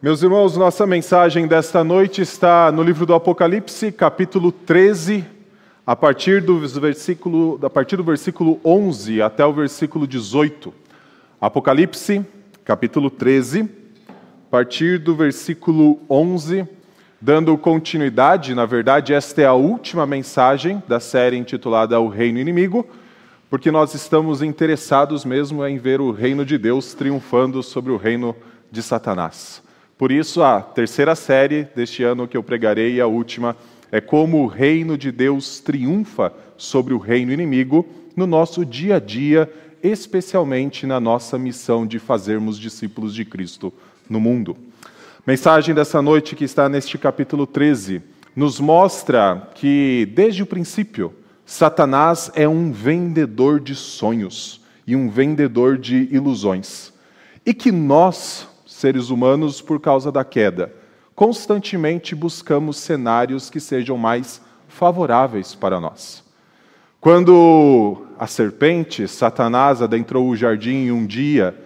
[0.00, 5.24] Meus irmãos, nossa mensagem desta noite está no livro do Apocalipse, capítulo 13,
[5.84, 10.72] a partir do versículo, a partir do versículo 11 até o versículo 18.
[11.40, 12.24] Apocalipse,
[12.64, 13.68] capítulo 13,
[14.08, 16.64] a partir do versículo 11,
[17.20, 22.86] dando continuidade, na verdade, esta é a última mensagem da série intitulada O Reino Inimigo,
[23.50, 28.36] porque nós estamos interessados mesmo em ver o reino de Deus triunfando sobre o reino
[28.70, 29.66] de Satanás.
[29.98, 33.56] Por isso, a terceira série deste ano que eu pregarei a última
[33.90, 37.84] é como o reino de Deus triunfa sobre o reino inimigo
[38.16, 43.72] no nosso dia a dia, especialmente na nossa missão de fazermos discípulos de Cristo
[44.08, 44.56] no mundo.
[45.26, 48.00] Mensagem dessa noite que está neste capítulo 13
[48.34, 51.12] nos mostra que desde o princípio
[51.44, 56.92] Satanás é um vendedor de sonhos e um vendedor de ilusões.
[57.44, 58.47] E que nós,
[58.78, 60.72] seres humanos, por causa da queda,
[61.14, 66.22] constantemente buscamos cenários que sejam mais favoráveis para nós.
[67.00, 71.56] Quando a serpente, Satanás, adentrou o jardim um dia,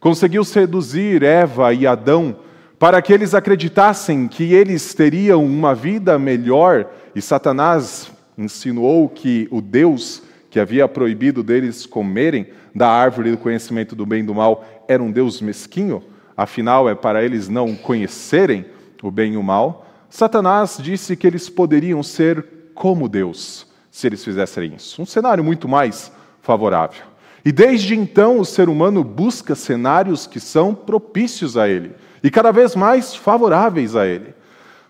[0.00, 2.36] conseguiu seduzir Eva e Adão
[2.78, 9.60] para que eles acreditassem que eles teriam uma vida melhor, e Satanás insinuou que o
[9.60, 14.64] Deus que havia proibido deles comerem da árvore do conhecimento do bem e do mal
[14.88, 16.02] era um Deus mesquinho,
[16.36, 18.66] afinal é para eles não conhecerem
[19.02, 24.24] o bem e o mal, Satanás disse que eles poderiam ser como Deus se eles
[24.24, 25.02] fizessem isso.
[25.02, 27.04] Um cenário muito mais favorável.
[27.44, 32.52] E desde então o ser humano busca cenários que são propícios a ele e cada
[32.52, 34.34] vez mais favoráveis a ele.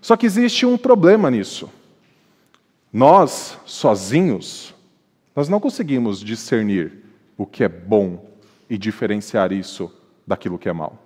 [0.01, 1.71] Só que existe um problema nisso.
[2.93, 4.75] Nós, sozinhos,
[5.35, 7.05] nós não conseguimos discernir
[7.39, 8.29] o que é bom
[8.69, 9.91] e diferenciar isso
[10.27, 10.99] daquilo que é mal.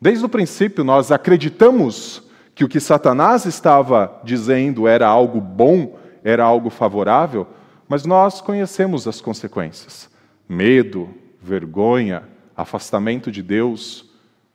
[0.00, 2.22] Desde o princípio, nós acreditamos
[2.54, 7.46] que o que Satanás estava dizendo era algo bom, era algo favorável,
[7.86, 10.08] mas nós conhecemos as consequências:
[10.48, 11.10] medo,
[11.42, 12.22] vergonha,
[12.56, 14.08] afastamento de Deus,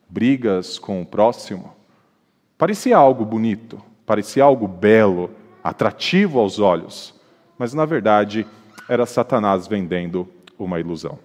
[0.10, 1.74] brigas com o próximo.
[2.58, 5.30] Parecia algo bonito, parecia algo belo,
[5.64, 7.14] atrativo aos olhos,
[7.58, 8.48] mas na verdade
[8.88, 10.28] era Satanás vendendo
[10.58, 11.20] uma ilusão.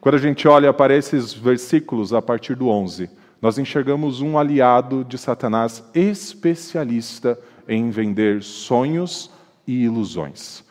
[0.00, 3.10] Quando a gente olha para esses versículos a partir do 11,
[3.42, 7.36] nós enxergamos um aliado de Satanás especialista
[7.68, 9.32] em vender sonhos
[9.66, 10.62] e ilusões.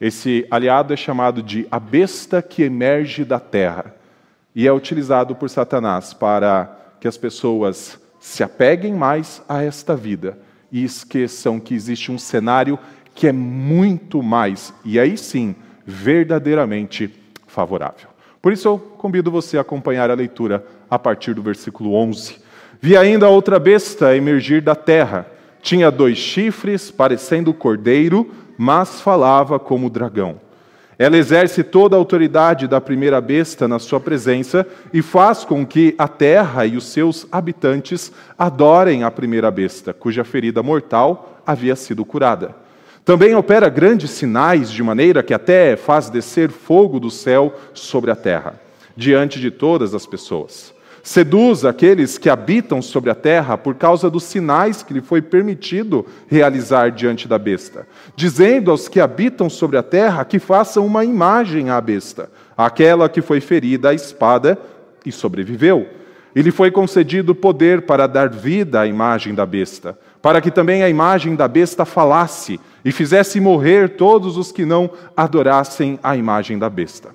[0.00, 3.96] Esse aliado é chamado de a besta que emerge da terra
[4.54, 10.38] e é utilizado por Satanás para que as pessoas se apeguem mais a esta vida
[10.70, 12.78] e esqueçam que existe um cenário
[13.12, 15.54] que é muito mais, e aí sim,
[15.84, 17.12] verdadeiramente
[17.46, 18.08] favorável.
[18.40, 22.36] Por isso eu convido você a acompanhar a leitura a partir do versículo 11.
[22.80, 25.26] Vi ainda outra besta emergir da terra.
[25.62, 30.40] Tinha dois chifres, parecendo cordeiro, mas falava como dragão.
[30.98, 35.94] Ela exerce toda a autoridade da primeira besta na sua presença e faz com que
[35.96, 42.04] a terra e os seus habitantes adorem a primeira besta, cuja ferida mortal havia sido
[42.04, 42.54] curada.
[43.02, 48.16] Também opera grandes sinais, de maneira que até faz descer fogo do céu sobre a
[48.16, 48.60] terra,
[48.94, 50.74] diante de todas as pessoas.
[51.02, 56.04] Seduz aqueles que habitam sobre a terra por causa dos sinais que lhe foi permitido
[56.28, 61.70] realizar diante da besta, dizendo aos que habitam sobre a terra que façam uma imagem
[61.70, 64.58] à besta, aquela que foi ferida à espada
[65.04, 65.86] e sobreviveu.
[66.34, 70.82] E lhe foi concedido poder para dar vida à imagem da besta, para que também
[70.82, 76.58] a imagem da besta falasse e fizesse morrer todos os que não adorassem a imagem
[76.58, 77.08] da besta.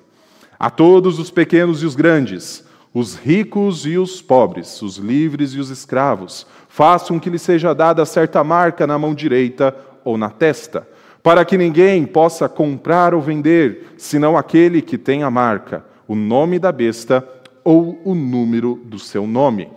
[0.58, 2.65] A todos os pequenos e os grandes,
[2.98, 8.06] os ricos e os pobres, os livres e os escravos, façam que lhe seja dada
[8.06, 10.88] certa marca na mão direita ou na testa,
[11.22, 16.58] para que ninguém possa comprar ou vender, senão aquele que tem a marca, o nome
[16.58, 17.22] da besta
[17.62, 19.68] ou o número do seu nome.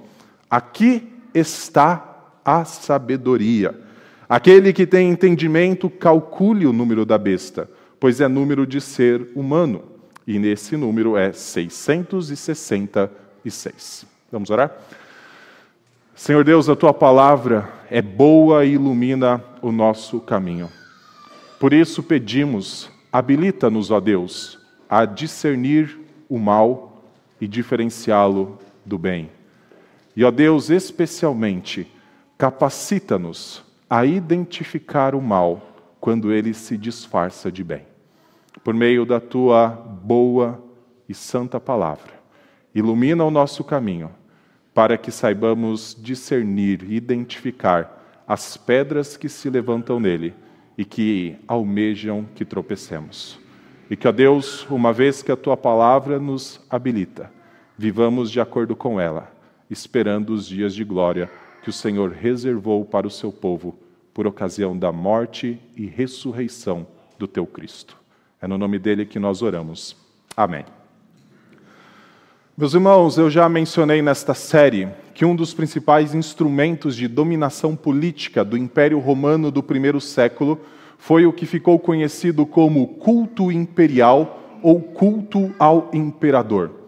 [0.49, 3.77] Aqui está a sabedoria.
[4.29, 7.69] Aquele que tem entendimento, calcule o número da besta,
[7.99, 9.88] pois é número de ser humano,
[10.29, 14.05] e nesse número é 666.
[14.31, 14.71] Vamos orar?
[16.13, 20.69] Senhor Deus, a tua palavra é boa e ilumina o nosso caminho.
[21.59, 25.99] Por isso pedimos, habilita-nos, ó Deus, a discernir
[26.29, 27.01] o mal
[27.41, 29.31] e diferenciá-lo do bem.
[30.15, 31.91] E, ó Deus, especialmente,
[32.37, 37.88] capacita-nos a identificar o mal quando ele se disfarça de bem.
[38.63, 40.63] Por meio da tua boa
[41.07, 42.13] e santa palavra,
[42.73, 44.11] ilumina o nosso caminho,
[44.73, 50.33] para que saibamos discernir, identificar as pedras que se levantam nele
[50.77, 53.39] e que almejam que tropecemos.
[53.89, 57.31] E que, ó Deus, uma vez que a tua palavra nos habilita,
[57.77, 59.31] vivamos de acordo com ela,
[59.69, 61.29] esperando os dias de glória
[61.63, 63.77] que o Senhor reservou para o seu povo
[64.13, 66.85] por ocasião da morte e ressurreição
[67.17, 67.98] do teu Cristo.
[68.41, 69.95] É no nome dele que nós oramos.
[70.35, 70.63] Amém.
[72.57, 78.43] Meus irmãos, eu já mencionei nesta série que um dos principais instrumentos de dominação política
[78.43, 80.59] do Império Romano do primeiro século
[80.97, 86.78] foi o que ficou conhecido como culto imperial ou culto ao imperador.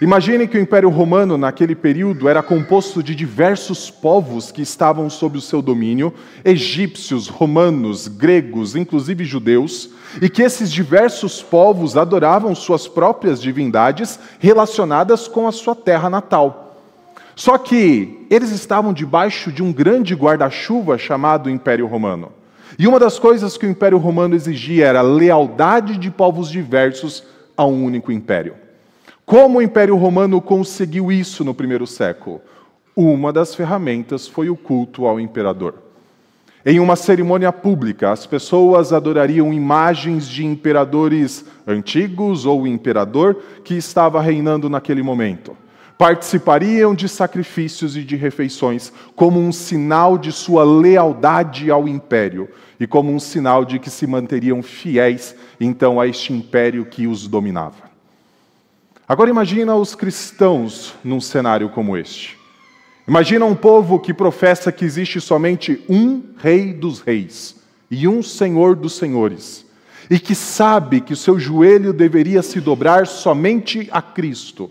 [0.00, 5.38] Imagine que o Império Romano, naquele período, era composto de diversos povos que estavam sob
[5.38, 6.12] o seu domínio,
[6.44, 9.90] egípcios, romanos, gregos, inclusive judeus,
[10.20, 16.80] e que esses diversos povos adoravam suas próprias divindades relacionadas com a sua terra natal.
[17.36, 22.32] Só que eles estavam debaixo de um grande guarda-chuva chamado Império Romano.
[22.78, 27.22] E uma das coisas que o Império Romano exigia era a lealdade de povos diversos
[27.56, 28.61] a um único império.
[29.32, 32.42] Como o Império Romano conseguiu isso no primeiro século?
[32.94, 35.76] Uma das ferramentas foi o culto ao imperador.
[36.66, 44.20] Em uma cerimônia pública, as pessoas adorariam imagens de imperadores antigos ou imperador que estava
[44.20, 45.56] reinando naquele momento.
[45.96, 52.86] Participariam de sacrifícios e de refeições como um sinal de sua lealdade ao império e
[52.86, 57.91] como um sinal de que se manteriam fiéis então a este império que os dominava.
[59.12, 62.38] Agora imagina os cristãos num cenário como este.
[63.06, 68.74] Imagina um povo que professa que existe somente um rei dos reis e um senhor
[68.74, 69.66] dos senhores,
[70.08, 74.70] e que sabe que o seu joelho deveria se dobrar somente a Cristo,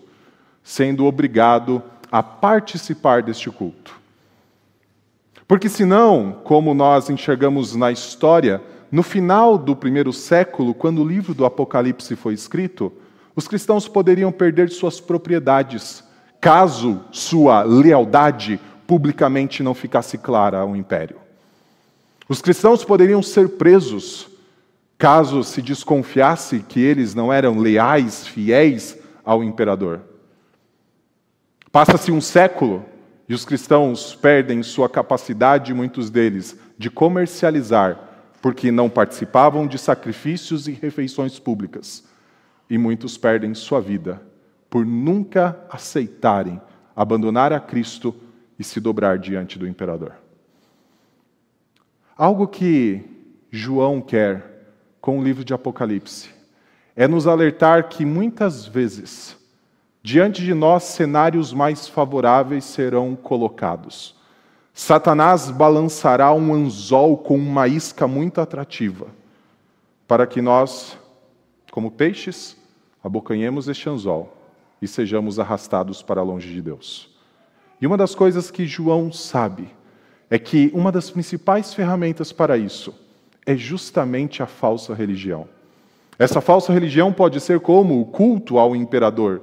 [0.63, 1.79] sendo obrigado
[2.11, 3.93] a participar deste culto.
[5.47, 8.59] Porque senão, como nós enxergamos na história,
[8.91, 12.91] no final do primeiro século, quando o livro do Apocalipse foi escrito,
[13.35, 16.03] os cristãos poderiam perder suas propriedades,
[16.39, 21.17] caso sua lealdade publicamente não ficasse clara ao império.
[22.27, 24.27] Os cristãos poderiam ser presos,
[24.97, 30.01] caso se desconfiasse que eles não eram leais, fiéis ao imperador.
[31.71, 32.85] Passa-se um século
[33.29, 37.97] e os cristãos perdem sua capacidade, muitos deles, de comercializar,
[38.41, 42.10] porque não participavam de sacrifícios e refeições públicas
[42.71, 44.21] e muitos perdem sua vida
[44.69, 46.61] por nunca aceitarem
[46.95, 48.15] abandonar a Cristo
[48.57, 50.13] e se dobrar diante do imperador.
[52.17, 53.03] Algo que
[53.51, 54.69] João quer
[55.01, 56.29] com o livro de Apocalipse
[56.95, 59.35] é nos alertar que muitas vezes,
[60.01, 64.15] diante de nós, cenários mais favoráveis serão colocados.
[64.73, 69.07] Satanás balançará um anzol com uma isca muito atrativa,
[70.07, 70.97] para que nós,
[71.69, 72.60] como peixes,
[73.03, 74.35] abocanhemos este anzol
[74.81, 77.09] e sejamos arrastados para longe de Deus.
[77.81, 79.67] E uma das coisas que João sabe
[80.29, 82.93] é que uma das principais ferramentas para isso
[83.45, 85.47] é justamente a falsa religião.
[86.17, 89.41] Essa falsa religião pode ser como o culto ao imperador,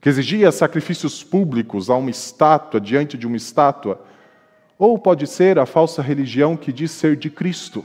[0.00, 4.00] que exigia sacrifícios públicos a uma estátua, diante de uma estátua,
[4.78, 7.84] ou pode ser a falsa religião que diz ser de Cristo,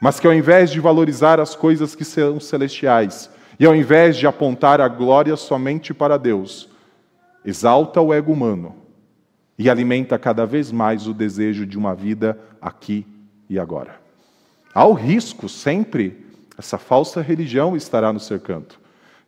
[0.00, 4.26] mas que ao invés de valorizar as coisas que são celestiais, e ao invés de
[4.26, 6.68] apontar a glória somente para Deus,
[7.44, 8.74] exalta o ego humano
[9.58, 13.06] e alimenta cada vez mais o desejo de uma vida aqui
[13.48, 13.98] e agora.
[14.74, 16.26] Há o risco sempre,
[16.58, 18.74] essa falsa religião estará no cercando.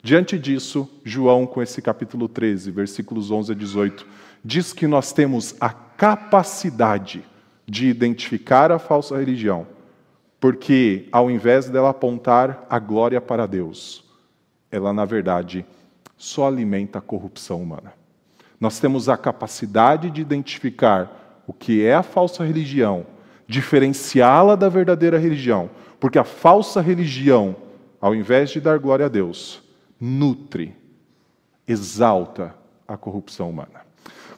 [0.03, 4.07] Diante disso, João, com esse capítulo 13, versículos 11 a 18,
[4.45, 7.25] diz que nós temos a capacidade
[7.67, 9.67] de identificar a falsa religião,
[10.39, 14.08] porque ao invés dela apontar a glória para Deus,
[14.71, 15.65] ela na verdade
[16.17, 17.93] só alimenta a corrupção humana.
[18.61, 23.07] Nós temos a capacidade de identificar o que é a falsa religião,
[23.47, 25.71] diferenciá-la da verdadeira religião,
[26.01, 27.57] porque a falsa religião,
[28.01, 29.63] ao invés de dar glória a Deus,
[30.01, 30.77] nutre,
[31.67, 32.55] exalta
[32.87, 33.87] a corrupção humana.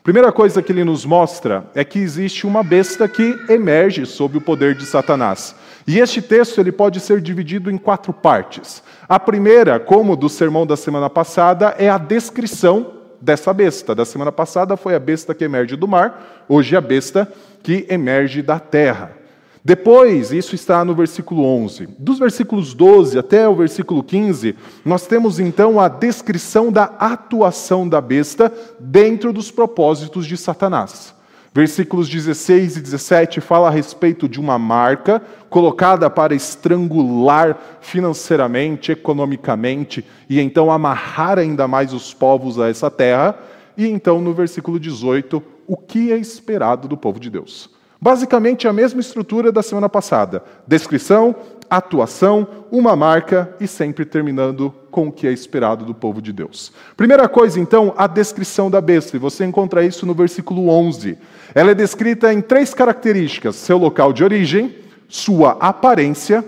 [0.02, 4.40] Primeira coisa que ele nos mostra é que existe uma besta que emerge sob o
[4.40, 5.54] poder de Satanás.
[5.90, 8.80] E este texto ele pode ser dividido em quatro partes.
[9.08, 13.92] A primeira, como do sermão da semana passada, é a descrição dessa besta.
[13.92, 17.28] Da semana passada foi a besta que emerge do mar, hoje é a besta
[17.60, 19.16] que emerge da terra.
[19.64, 21.88] Depois, isso está no versículo 11.
[21.98, 24.54] Dos versículos 12 até o versículo 15,
[24.84, 31.12] nós temos então a descrição da atuação da besta dentro dos propósitos de Satanás.
[31.52, 40.04] Versículos 16 e 17 fala a respeito de uma marca colocada para estrangular financeiramente, economicamente
[40.28, 43.36] e então amarrar ainda mais os povos a essa terra.
[43.76, 47.68] E então no versículo 18, o que é esperado do povo de Deus?
[48.00, 51.34] Basicamente a mesma estrutura da semana passada: descrição,
[51.70, 56.72] atuação, uma marca e sempre terminando com o que é esperado do povo de Deus.
[56.96, 61.16] Primeira coisa, então, a descrição da besta, e você encontra isso no versículo 11.
[61.54, 64.74] Ela é descrita em três características: seu local de origem,
[65.08, 66.44] sua aparência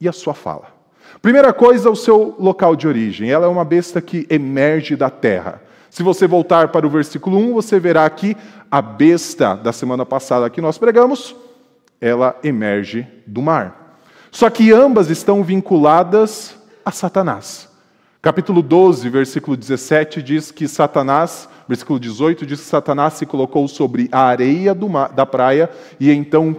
[0.00, 0.76] e a sua fala.
[1.22, 3.30] Primeira coisa, o seu local de origem.
[3.30, 5.62] Ela é uma besta que emerge da terra.
[5.88, 8.36] Se você voltar para o versículo 1, você verá aqui
[8.70, 11.34] a besta da semana passada que nós pregamos,
[12.00, 13.85] ela emerge do mar.
[14.36, 17.70] Só que ambas estão vinculadas a Satanás.
[18.20, 24.10] Capítulo 12, versículo 17 diz que Satanás, versículo 18 diz que Satanás se colocou sobre
[24.12, 26.54] a areia mar, da praia e então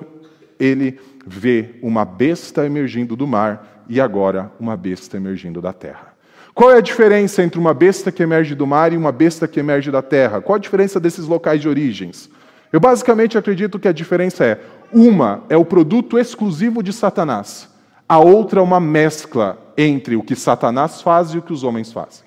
[0.59, 6.15] ele vê uma besta emergindo do mar e agora uma besta emergindo da terra.
[6.55, 9.59] Qual é a diferença entre uma besta que emerge do mar e uma besta que
[9.59, 10.41] emerge da terra?
[10.41, 12.27] Qual a diferença desses locais de origens?
[12.71, 14.59] Eu basicamente acredito que a diferença é:
[14.91, 17.69] uma é o produto exclusivo de Satanás,
[18.07, 21.91] a outra é uma mescla entre o que Satanás faz e o que os homens
[21.91, 22.25] fazem.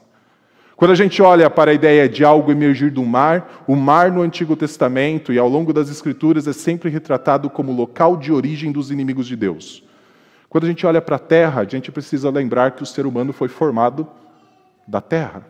[0.76, 4.22] Quando a gente olha para a ideia de algo emergir do mar, o mar no
[4.22, 8.90] Antigo Testamento e ao longo das Escrituras é sempre retratado como local de origem dos
[8.90, 9.84] inimigos de Deus.
[10.48, 13.32] Quando a gente olha para a terra, a gente precisa lembrar que o ser humano
[13.32, 14.06] foi formado
[14.88, 15.46] da terra.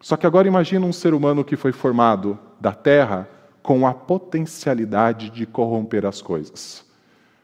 [0.00, 3.28] Só que agora imagina um ser humano que foi formado da terra
[3.62, 6.84] com a potencialidade de corromper as coisas.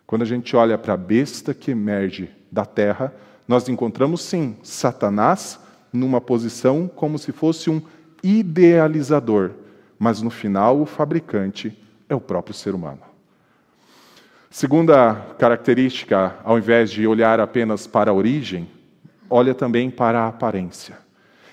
[0.06, 3.12] Quando a gente olha para a besta que emerge da terra,
[3.46, 5.58] nós encontramos sim Satanás
[5.92, 7.82] numa posição como se fosse um
[8.22, 9.52] idealizador,
[9.98, 11.76] mas no final o fabricante
[12.08, 13.00] é o próprio ser humano.
[14.50, 18.68] Segunda característica, ao invés de olhar apenas para a origem,
[19.28, 21.05] olha também para a aparência.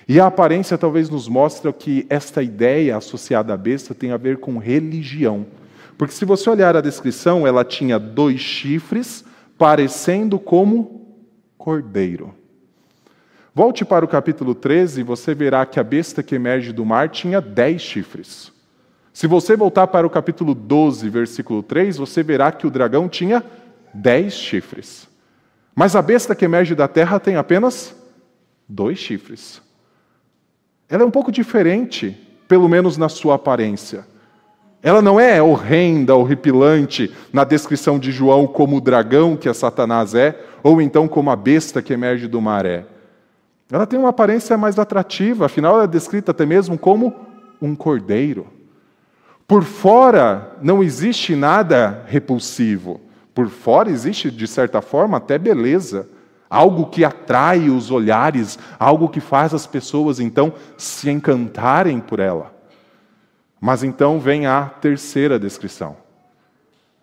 [0.06, 4.38] E a aparência talvez nos mostre que esta ideia associada à besta tem a ver
[4.38, 5.46] com religião.
[5.96, 9.24] Porque se você olhar a descrição, ela tinha dois chifres,
[9.56, 11.16] parecendo como
[11.56, 12.34] cordeiro.
[13.54, 17.08] Volte para o capítulo 13 e você verá que a besta que emerge do mar
[17.08, 18.52] tinha dez chifres.
[19.12, 23.44] Se você voltar para o capítulo 12, versículo 3, você verá que o dragão tinha
[23.94, 25.08] dez chifres.
[25.72, 27.94] Mas a besta que emerge da terra tem apenas
[28.68, 29.62] dois chifres.
[30.88, 34.06] Ela é um pouco diferente, pelo menos na sua aparência.
[34.82, 40.14] Ela não é horrenda, horripilante na descrição de João como o dragão que a Satanás
[40.14, 42.84] é, ou então como a besta que emerge do mar é.
[43.72, 47.14] Ela tem uma aparência mais atrativa, afinal ela é descrita até mesmo como
[47.62, 48.46] um cordeiro.
[49.48, 53.00] Por fora não existe nada repulsivo.
[53.34, 56.08] Por fora existe, de certa forma, até beleza.
[56.54, 62.54] Algo que atrai os olhares, algo que faz as pessoas então se encantarem por ela.
[63.60, 65.96] Mas então vem a terceira descrição.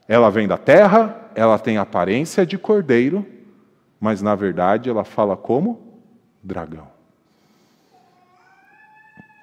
[0.08, 3.25] Ela vem da terra, ela tem aparência de cordeiro,
[4.00, 6.00] mas na verdade ela fala como
[6.41, 6.88] dragão.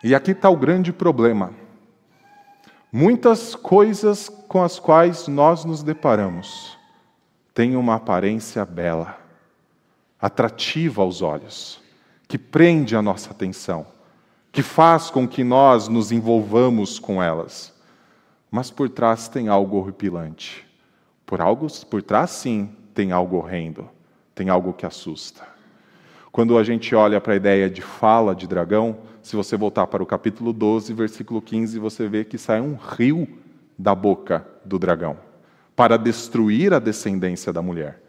[0.02, 1.52] E aqui está o grande problema.
[2.90, 6.78] Muitas coisas com as quais nós nos deparamos
[7.52, 9.17] têm uma aparência bela,
[10.20, 11.80] atrativa aos olhos,
[12.26, 13.86] que prende a nossa atenção,
[14.50, 17.74] que faz com que nós nos envolvamos com elas.
[18.50, 20.66] Mas por trás tem algo horripilante.
[21.24, 23.88] Por, algo, por trás, sim, tem algo horrendo,
[24.34, 25.46] tem algo que assusta.
[26.32, 30.02] Quando a gente olha para a ideia de fala de dragão, se você voltar para
[30.02, 33.28] o capítulo 12, versículo 15, você vê que sai um rio
[33.78, 35.16] da boca do dragão
[35.76, 38.02] para destruir a descendência da mulher.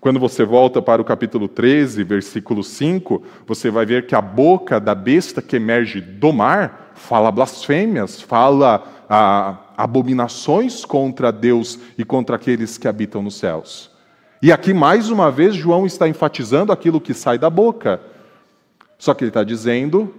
[0.00, 4.78] Quando você volta para o capítulo 13, versículo 5, você vai ver que a boca
[4.78, 12.36] da besta que emerge do mar fala blasfêmias, fala ah, abominações contra Deus e contra
[12.36, 13.90] aqueles que habitam nos céus.
[14.40, 18.00] E aqui, mais uma vez, João está enfatizando aquilo que sai da boca.
[18.96, 20.14] Só que ele está dizendo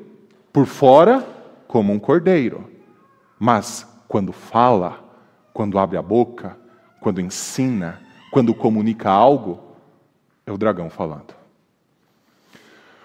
[0.52, 1.26] por fora,
[1.70, 2.70] como um cordeiro.
[3.40, 5.00] Mas quando fala,
[5.54, 6.58] quando abre a boca,
[7.00, 9.69] quando ensina, quando comunica algo,
[10.50, 11.34] é o dragão falando.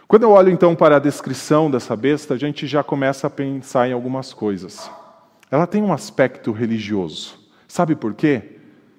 [0.09, 3.89] Quando eu olho então para a descrição dessa besta, a gente já começa a pensar
[3.89, 4.91] em algumas coisas.
[5.51, 7.39] Ela tem um aspecto religioso.
[7.67, 8.55] Sabe por quê?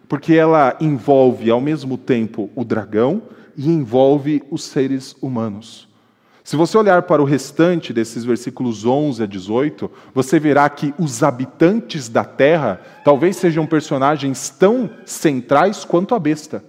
[0.07, 3.23] porque ela envolve ao mesmo tempo o dragão
[3.57, 5.87] e envolve os seres humanos.
[6.43, 11.23] Se você olhar para o restante desses versículos 11 a 18, você verá que os
[11.23, 16.63] habitantes da terra talvez sejam personagens tão centrais quanto a besta.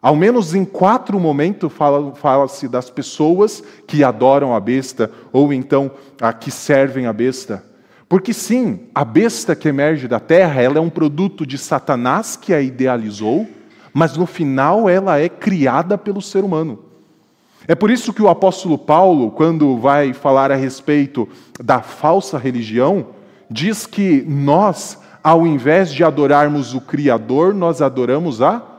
[0.00, 6.32] Ao menos em quatro momentos fala-se das pessoas que adoram a besta ou então a
[6.32, 7.64] que servem a besta.
[8.08, 12.54] Porque sim, a besta que emerge da terra, ela é um produto de Satanás que
[12.54, 13.48] a idealizou,
[13.92, 16.84] mas no final ela é criada pelo ser humano.
[17.66, 21.28] É por isso que o apóstolo Paulo, quando vai falar a respeito
[21.60, 23.08] da falsa religião,
[23.50, 28.75] diz que nós, ao invés de adorarmos o Criador, nós adoramos a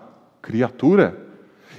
[0.48, 1.28] criatura.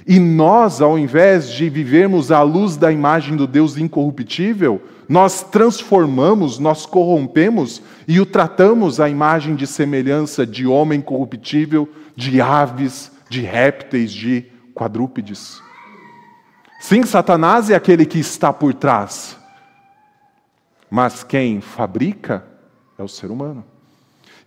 [0.07, 6.59] E nós, ao invés de vivermos à luz da imagem do Deus incorruptível, nós transformamos,
[6.59, 13.41] nós corrompemos e o tratamos à imagem de semelhança de homem corruptível, de aves, de
[13.41, 15.59] répteis, de quadrúpedes.
[16.79, 19.35] Sim, Satanás é aquele que está por trás,
[20.89, 22.45] mas quem fabrica
[22.97, 23.65] é o ser humano.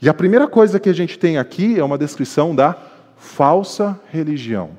[0.00, 2.76] E a primeira coisa que a gente tem aqui é uma descrição da
[3.22, 4.70] falsa religião.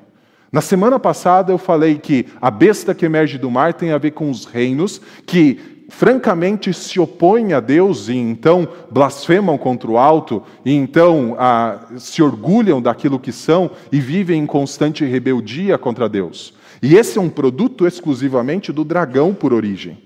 [0.51, 4.11] Na semana passada eu falei que a besta que emerge do mar tem a ver
[4.11, 10.43] com os reinos que francamente se opõem a Deus e então blasfemam contra o alto
[10.65, 16.53] e então ah, se orgulham daquilo que são e vivem em constante rebeldia contra Deus.
[16.81, 19.97] E esse é um produto exclusivamente do dragão por origem.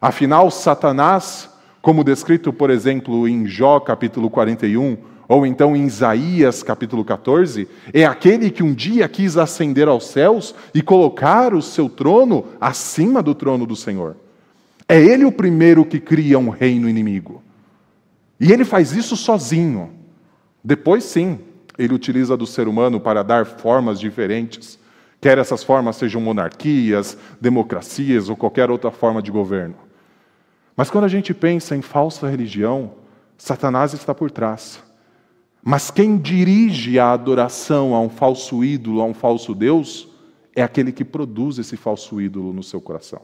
[0.00, 1.50] Afinal, Satanás,
[1.82, 8.04] como descrito, por exemplo, em Jó capítulo 41, ou então em Isaías capítulo 14, é
[8.04, 13.34] aquele que um dia quis ascender aos céus e colocar o seu trono acima do
[13.34, 14.16] trono do Senhor.
[14.88, 17.42] É ele o primeiro que cria um reino inimigo.
[18.38, 19.90] E ele faz isso sozinho.
[20.62, 21.38] Depois, sim,
[21.78, 24.78] ele utiliza do ser humano para dar formas diferentes
[25.22, 29.76] Quer essas formas sejam monarquias, democracias ou qualquer outra forma de governo.
[30.76, 32.94] Mas quando a gente pensa em falsa religião,
[33.38, 34.82] Satanás está por trás.
[35.62, 40.08] Mas quem dirige a adoração a um falso ídolo, a um falso Deus,
[40.54, 43.22] é aquele que produz esse falso ídolo no seu coração.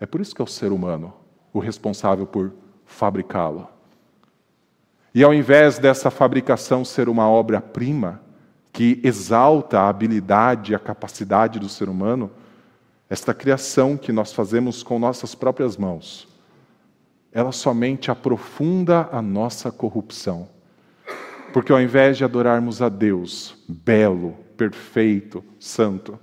[0.00, 1.12] É por isso que é o ser humano
[1.52, 2.52] o responsável por
[2.86, 3.68] fabricá-lo.
[5.14, 8.20] E ao invés dessa fabricação ser uma obra-prima,
[8.72, 12.30] que exalta a habilidade e a capacidade do ser humano,
[13.08, 16.28] esta criação que nós fazemos com nossas próprias mãos,
[17.32, 20.48] ela somente aprofunda a nossa corrupção.
[21.52, 26.18] Porque ao invés de adorarmos a Deus, belo, perfeito, santo,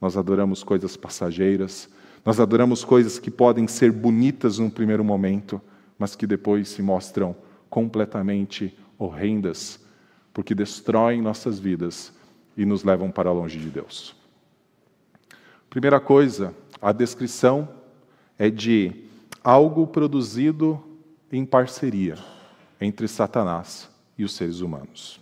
[0.00, 1.88] nós adoramos coisas passageiras,
[2.24, 5.60] nós adoramos coisas que podem ser bonitas num primeiro momento,
[5.96, 7.36] mas que depois se mostram
[7.70, 9.80] completamente horrendas
[10.32, 12.12] porque destroem nossas vidas
[12.56, 14.16] e nos levam para longe de Deus.
[15.70, 17.68] Primeira coisa, a descrição
[18.38, 19.04] é de
[19.44, 20.82] algo produzido
[21.30, 22.16] em parceria
[22.80, 25.20] entre Satanás e os seres humanos.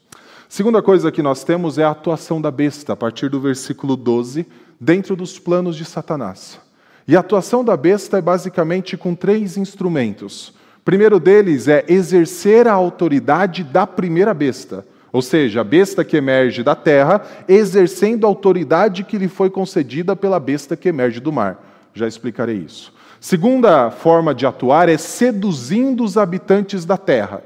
[0.49, 4.47] Segunda coisa que nós temos é a atuação da besta, a partir do versículo 12,
[4.81, 6.61] dentro dos planos de Satanás.
[7.07, 10.49] E a atuação da besta é basicamente com três instrumentos.
[10.79, 14.85] O primeiro deles é exercer a autoridade da primeira besta.
[15.13, 20.15] Ou seja, a besta que emerge da terra, exercendo a autoridade que lhe foi concedida
[20.15, 21.65] pela besta que emerge do mar.
[21.93, 22.93] Já explicarei isso.
[23.21, 27.43] Segunda forma de atuar é seduzindo os habitantes da terra.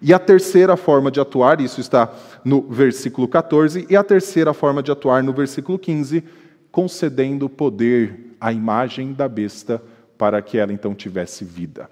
[0.00, 2.12] E a terceira forma de atuar, isso está
[2.44, 6.22] no versículo 14, e a terceira forma de atuar no versículo 15,
[6.70, 9.82] concedendo poder à imagem da besta
[10.18, 11.88] para que ela então tivesse vida.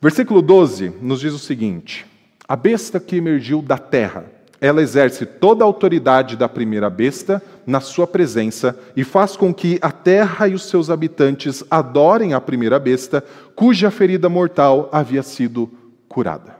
[0.00, 2.06] Versículo 12 nos diz o seguinte:
[2.46, 4.24] a besta que emergiu da terra,
[4.60, 9.78] ela exerce toda a autoridade da primeira besta na sua presença e faz com que
[9.82, 15.70] a terra e os seus habitantes adorem a primeira besta, cuja ferida mortal havia sido
[16.08, 16.57] curada.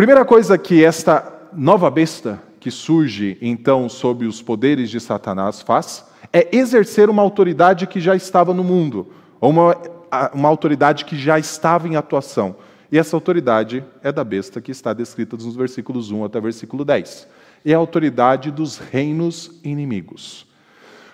[0.00, 6.06] Primeira coisa que esta nova besta, que surge então sob os poderes de Satanás, faz
[6.32, 9.76] é exercer uma autoridade que já estava no mundo, ou uma,
[10.32, 12.56] uma autoridade que já estava em atuação.
[12.90, 17.28] E essa autoridade é da besta que está descrita nos versículos 1 até versículo 10.
[17.62, 20.46] É a autoridade dos reinos inimigos.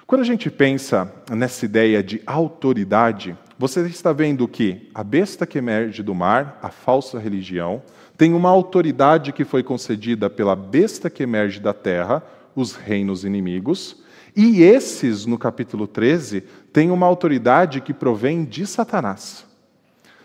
[0.07, 5.57] Quando a gente pensa nessa ideia de autoridade, você está vendo que a besta que
[5.57, 7.83] emerge do mar, a falsa religião,
[8.17, 12.23] tem uma autoridade que foi concedida pela besta que emerge da terra,
[12.55, 14.03] os reinos inimigos,
[14.35, 19.47] e esses, no capítulo 13, têm uma autoridade que provém de Satanás.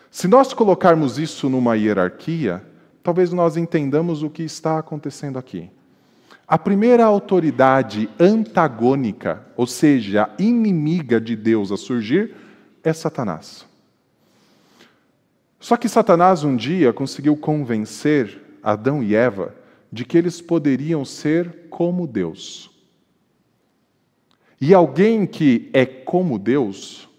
[0.10, 2.62] Se nós colocarmos isso numa hierarquia,
[3.02, 5.70] talvez nós entendamos o que está acontecendo aqui.
[6.46, 12.36] A primeira autoridade antagônica, ou seja, inimiga de Deus a surgir,
[12.84, 13.65] é Satanás.
[15.60, 19.56] Só que Satanás um dia conseguiu convencer Adão e Eva
[19.91, 22.72] de que eles poderiam ser como Deus.
[24.60, 27.10] E alguém que é como Deus,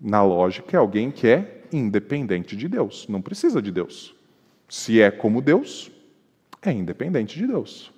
[0.00, 4.14] na lógica, é alguém que é independente de Deus, não precisa de Deus.
[4.68, 5.90] Se é como Deus,
[6.62, 7.92] é independente de Deus.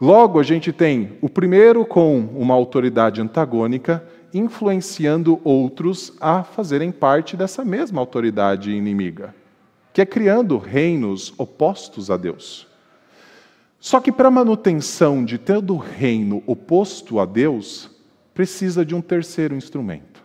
[0.00, 7.36] Logo, a gente tem o primeiro com uma autoridade antagônica influenciando outros a fazerem parte
[7.36, 9.34] dessa mesma autoridade inimiga,
[9.92, 12.66] que é criando reinos opostos a Deus.
[13.78, 17.90] Só que para a manutenção de todo reino oposto a Deus,
[18.34, 20.22] precisa de um terceiro instrumento.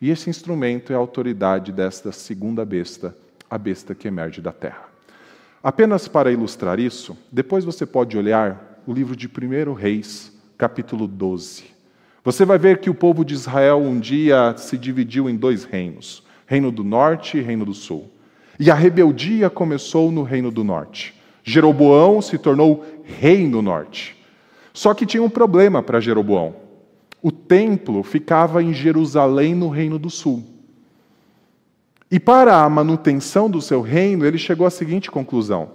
[0.00, 3.16] E esse instrumento é a autoridade desta segunda besta,
[3.50, 4.88] a besta que emerge da terra.
[5.62, 11.64] Apenas para ilustrar isso, depois você pode olhar o livro de 1 Reis, capítulo 12.
[12.24, 16.22] Você vai ver que o povo de Israel um dia se dividiu em dois reinos:
[16.46, 18.10] Reino do Norte e Reino do Sul.
[18.58, 21.14] E a rebeldia começou no Reino do Norte.
[21.42, 24.16] Jeroboão se tornou rei no Norte.
[24.72, 26.54] Só que tinha um problema para Jeroboão.
[27.20, 30.44] O templo ficava em Jerusalém, no Reino do Sul.
[32.10, 35.70] E para a manutenção do seu reino, ele chegou à seguinte conclusão: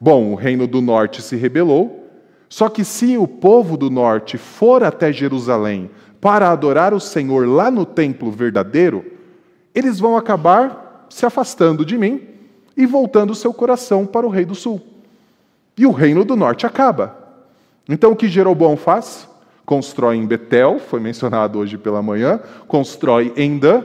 [0.00, 2.01] Bom, o reino do norte se rebelou,
[2.52, 7.70] só que se o povo do norte for até Jerusalém para adorar o Senhor lá
[7.70, 9.02] no templo verdadeiro,
[9.74, 12.20] eles vão acabar se afastando de mim
[12.76, 14.82] e voltando seu coração para o rei do sul.
[15.78, 17.16] E o reino do norte acaba.
[17.88, 19.26] Então o que Jeroboão faz?
[19.64, 22.38] Constrói em Betel, foi mencionado hoje pela manhã,
[22.68, 23.82] constrói em Dan,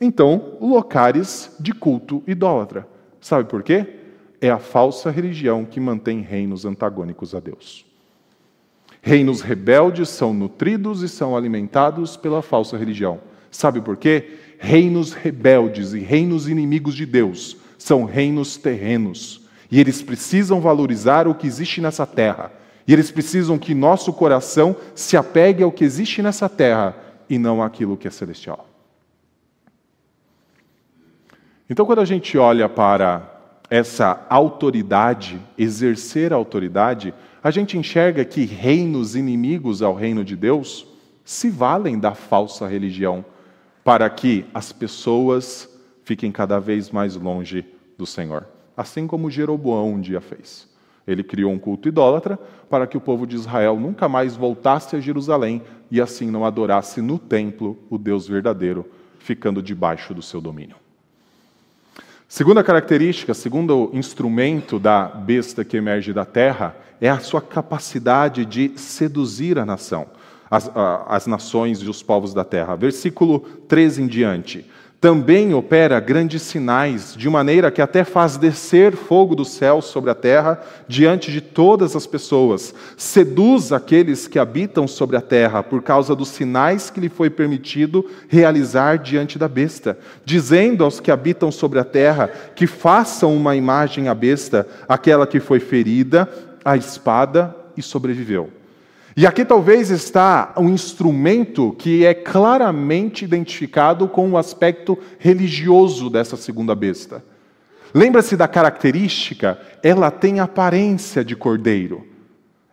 [0.00, 2.88] então, locais de culto idólatra.
[3.20, 3.86] Sabe por quê?
[4.40, 7.86] É a falsa religião que mantém reinos antagônicos a Deus.
[9.00, 13.20] Reinos rebeldes são nutridos e são alimentados pela falsa religião.
[13.50, 14.38] Sabe por quê?
[14.58, 19.40] Reinos rebeldes e reinos inimigos de Deus são reinos terrenos.
[19.70, 22.50] E eles precisam valorizar o que existe nessa terra.
[22.86, 26.96] E eles precisam que nosso coração se apegue ao que existe nessa terra
[27.28, 28.66] e não àquilo que é celestial.
[31.70, 38.44] Então, quando a gente olha para essa autoridade, exercer a autoridade, a gente enxerga que
[38.44, 40.86] reinos inimigos ao reino de Deus
[41.24, 43.24] se valem da falsa religião
[43.84, 45.68] para que as pessoas
[46.04, 47.64] fiquem cada vez mais longe
[47.96, 48.46] do Senhor.
[48.76, 50.68] Assim como Jeroboão um dia fez.
[51.06, 55.00] Ele criou um culto idólatra para que o povo de Israel nunca mais voltasse a
[55.00, 58.86] Jerusalém e assim não adorasse no templo o Deus verdadeiro,
[59.18, 60.76] ficando debaixo do seu domínio.
[62.30, 68.72] Segunda característica, segundo instrumento da besta que emerge da terra, é a sua capacidade de
[68.76, 70.06] seduzir a nação,
[70.50, 70.70] as,
[71.06, 72.76] as nações e os povos da terra.
[72.76, 74.66] Versículo 13 em diante
[75.00, 80.14] também opera grandes sinais, de maneira que até faz descer fogo do céu sobre a
[80.14, 82.74] terra diante de todas as pessoas.
[82.96, 88.04] Seduz aqueles que habitam sobre a terra por causa dos sinais que lhe foi permitido
[88.28, 94.08] realizar diante da besta, dizendo aos que habitam sobre a terra que façam uma imagem
[94.08, 96.28] à besta, aquela que foi ferida,
[96.64, 98.57] a espada e sobreviveu.
[99.18, 106.36] E aqui talvez está um instrumento que é claramente identificado com o aspecto religioso dessa
[106.36, 107.24] segunda besta.
[107.92, 109.60] Lembra-se da característica?
[109.82, 112.06] Ela tem aparência de cordeiro.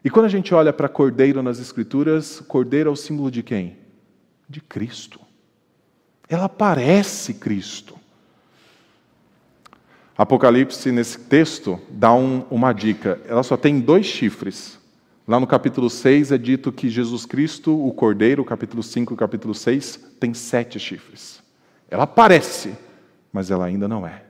[0.04, 3.78] E quando a gente olha para cordeiro nas Escrituras, cordeiro é o símbolo de quem?
[4.48, 5.20] De Cristo.
[6.30, 7.96] Ela parece Cristo.
[10.16, 13.20] Apocalipse, nesse texto, dá um, uma dica.
[13.28, 14.85] Ela só tem dois chifres.
[15.28, 19.56] Lá no capítulo 6 é dito que Jesus Cristo, o Cordeiro, capítulo 5 e capítulo
[19.56, 21.42] 6, tem sete chifres.
[21.90, 22.76] Ela aparece,
[23.34, 24.22] mas ela ainda não é.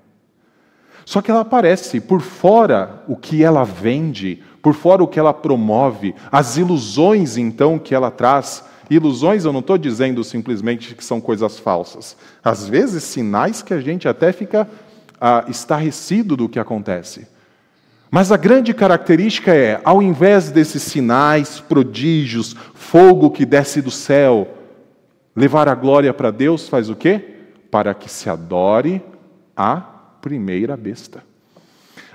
[1.04, 5.34] Só que ela aparece por fora o que ela vende, por fora o que ela
[5.34, 8.64] promove, as ilusões então que ela traz.
[8.90, 12.16] Ilusões eu não estou dizendo simplesmente que são coisas falsas.
[12.42, 14.66] Às vezes, sinais que a gente até fica
[15.20, 17.35] ah, estarrecido do que acontece.
[18.16, 24.48] Mas a grande característica é, ao invés desses sinais, prodígios, fogo que desce do céu,
[25.36, 27.22] levar a glória para Deus, faz o quê?
[27.70, 29.02] Para que se adore
[29.54, 29.82] a
[30.22, 31.26] primeira besta.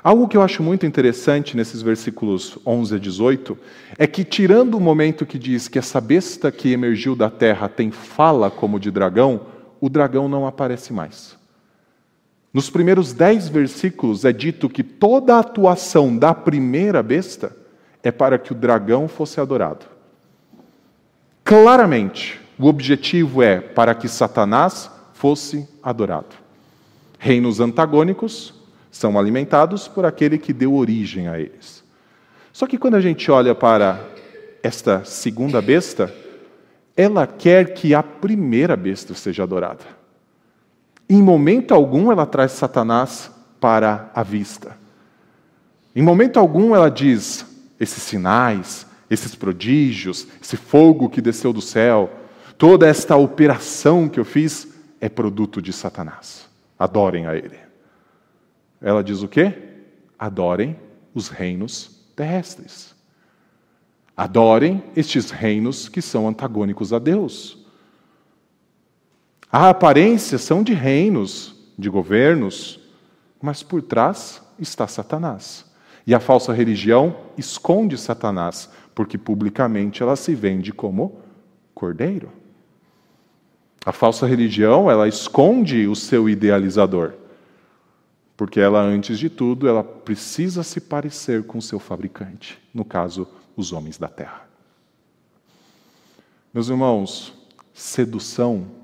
[0.02, 3.58] Algo que eu acho muito interessante nesses versículos 11 a 18
[3.98, 7.90] é que, tirando o momento que diz que essa besta que emergiu da terra tem
[7.90, 9.42] fala como de dragão,
[9.78, 11.38] o dragão não aparece mais.
[12.52, 17.56] Nos primeiros dez versículos é dito que toda a atuação da primeira besta
[18.02, 19.86] é para que o dragão fosse adorado.
[21.44, 26.34] Claramente, o objetivo é para que Satanás fosse adorado.
[27.18, 28.54] Reinos antagônicos
[28.90, 31.84] são alimentados por aquele que deu origem a eles.
[32.52, 34.04] Só que quando a gente olha para
[34.62, 36.12] esta segunda besta,
[36.96, 39.99] ela quer que a primeira besta seja adorada.
[41.10, 44.78] Em momento algum ela traz Satanás para a vista.
[45.94, 47.44] Em momento algum ela diz:
[47.80, 52.08] esses sinais, esses prodígios, esse fogo que desceu do céu,
[52.56, 54.68] toda esta operação que eu fiz
[55.00, 56.48] é produto de Satanás.
[56.78, 57.58] Adorem a ele.
[58.80, 59.52] Ela diz o quê?
[60.16, 60.78] Adorem
[61.12, 62.94] os reinos terrestres.
[64.16, 67.59] Adorem estes reinos que são antagônicos a Deus.
[69.52, 72.78] A aparência são de reinos, de governos,
[73.42, 75.64] mas por trás está Satanás.
[76.06, 81.20] E a falsa religião esconde Satanás, porque publicamente ela se vende como
[81.74, 82.30] cordeiro.
[83.84, 87.14] A falsa religião, ela esconde o seu idealizador,
[88.36, 93.26] porque ela antes de tudo, ela precisa se parecer com o seu fabricante, no caso,
[93.56, 94.48] os homens da terra.
[96.52, 97.32] Meus irmãos,
[97.72, 98.79] sedução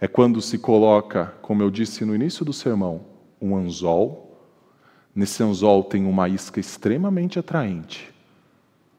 [0.00, 3.04] é quando se coloca, como eu disse no início do sermão,
[3.40, 4.48] um anzol.
[5.14, 8.10] Nesse anzol tem uma isca extremamente atraente,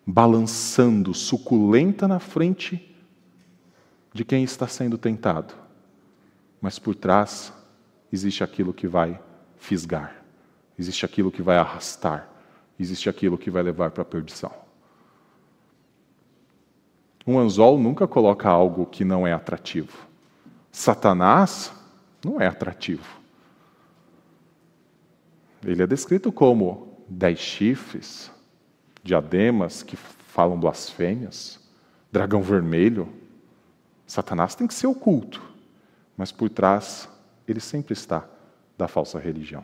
[0.06, 2.96] balançando, suculenta na frente
[4.14, 5.56] de quem está sendo tentado.
[6.62, 7.52] Mas por trás
[8.14, 9.20] existe aquilo que vai
[9.58, 10.24] fisgar,
[10.78, 12.30] existe aquilo que vai arrastar,
[12.80, 14.52] existe aquilo que vai levar para a perdição.
[17.26, 20.11] Um anzol nunca coloca algo que não é atrativo.
[20.71, 21.71] Satanás
[22.23, 23.19] não é atrativo.
[25.63, 28.31] Ele é descrito como dez chifres,
[29.03, 31.60] diademas que falam blasfêmias,
[32.12, 33.10] dragão vermelho.
[34.07, 35.41] Satanás tem que ser oculto,
[36.17, 37.07] mas por trás
[37.47, 38.25] ele sempre está
[38.77, 39.63] da falsa religião.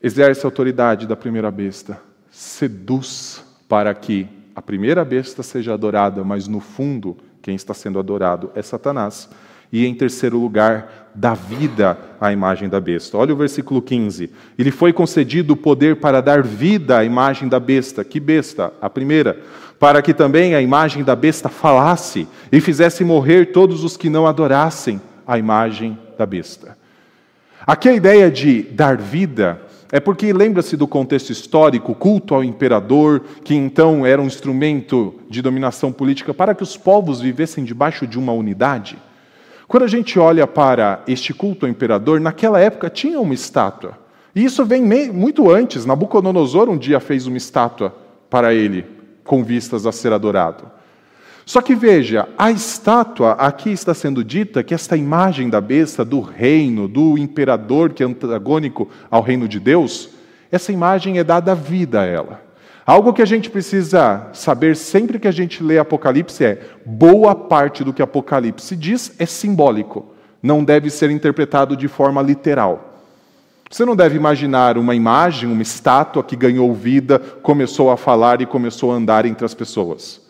[0.00, 6.46] Exerce a autoridade da primeira besta, seduz para que a primeira besta seja adorada, mas
[6.46, 9.28] no fundo quem está sendo adorado é Satanás.
[9.72, 13.16] E em terceiro lugar, dá vida à imagem da besta.
[13.16, 14.30] Olha o versículo 15.
[14.58, 18.04] Ele foi concedido o poder para dar vida à imagem da besta.
[18.04, 18.72] Que besta?
[18.80, 19.40] A primeira.
[19.78, 24.26] Para que também a imagem da besta falasse e fizesse morrer todos os que não
[24.26, 26.76] adorassem a imagem da besta.
[27.66, 29.60] Aqui a ideia de dar vida
[29.94, 35.42] é porque lembra-se do contexto histórico, culto ao imperador, que então era um instrumento de
[35.42, 38.96] dominação política para que os povos vivessem debaixo de uma unidade.
[39.68, 43.98] Quando a gente olha para este culto ao imperador, naquela época tinha uma estátua.
[44.34, 45.84] E isso vem muito antes.
[45.84, 47.94] Nabucodonosor um dia fez uma estátua
[48.30, 48.86] para ele,
[49.22, 50.70] com vistas a ser adorado.
[51.44, 56.20] Só que veja, a estátua aqui está sendo dita que esta imagem da besta, do
[56.20, 60.10] reino, do imperador que é antagônico ao reino de Deus,
[60.50, 62.52] essa imagem é dada vida a ela.
[62.84, 67.84] Algo que a gente precisa saber sempre que a gente lê Apocalipse é: boa parte
[67.84, 72.90] do que Apocalipse diz é simbólico, não deve ser interpretado de forma literal.
[73.70, 78.46] Você não deve imaginar uma imagem, uma estátua que ganhou vida, começou a falar e
[78.46, 80.21] começou a andar entre as pessoas.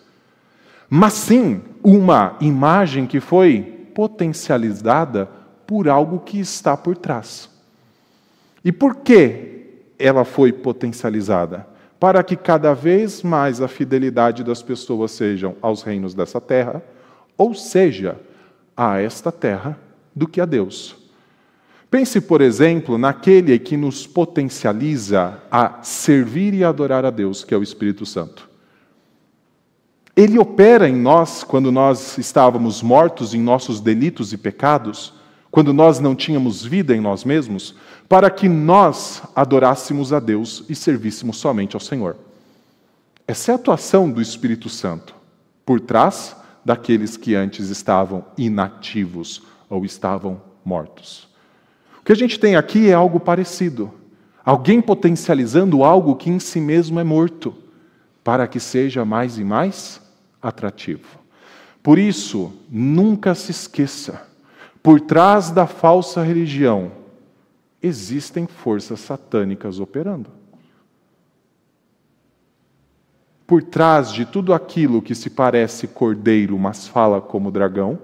[0.94, 3.62] Mas sim uma imagem que foi
[3.94, 5.26] potencializada
[5.66, 7.48] por algo que está por trás.
[8.62, 11.72] E por que ela foi potencializada?
[12.02, 16.83] para que cada vez mais a fidelidade das pessoas sejam aos reinos dessa terra,
[17.38, 18.16] ou seja,
[18.76, 19.78] a esta terra,
[20.12, 20.96] do que a Deus.
[21.88, 27.57] Pense, por exemplo, naquele que nos potencializa a servir e adorar a Deus, que é
[27.57, 28.50] o Espírito Santo.
[30.14, 35.14] Ele opera em nós quando nós estávamos mortos em nossos delitos e pecados,
[35.51, 37.75] quando nós não tínhamos vida em nós mesmos,
[38.09, 42.16] para que nós adorássemos a Deus e servíssemos somente ao Senhor.
[43.27, 45.14] Essa é a atuação do Espírito Santo
[45.64, 51.27] por trás daqueles que antes estavam inativos ou estavam mortos.
[52.01, 53.90] O que a gente tem aqui é algo parecido.
[54.44, 57.55] Alguém potencializando algo que em si mesmo é morto,
[58.22, 60.01] para que seja mais e mais
[60.42, 61.20] atrativo.
[61.83, 64.26] Por isso, nunca se esqueça:
[64.83, 66.92] por trás da falsa religião
[67.83, 70.31] existem forças satânicas operando.
[73.46, 77.98] Por trás de tudo aquilo que se parece cordeiro, mas fala como dragão,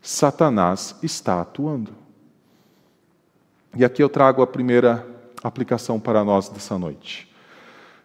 [0.00, 1.92] Satanás está atuando.
[3.74, 5.06] E aqui eu trago a primeira
[5.42, 7.32] aplicação para nós dessa noite.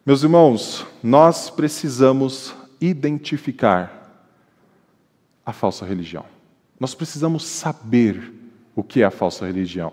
[0.05, 4.25] Meus irmãos, nós precisamos identificar
[5.45, 6.25] a falsa religião.
[6.79, 8.33] Nós precisamos saber
[8.75, 9.91] o que é a falsa religião.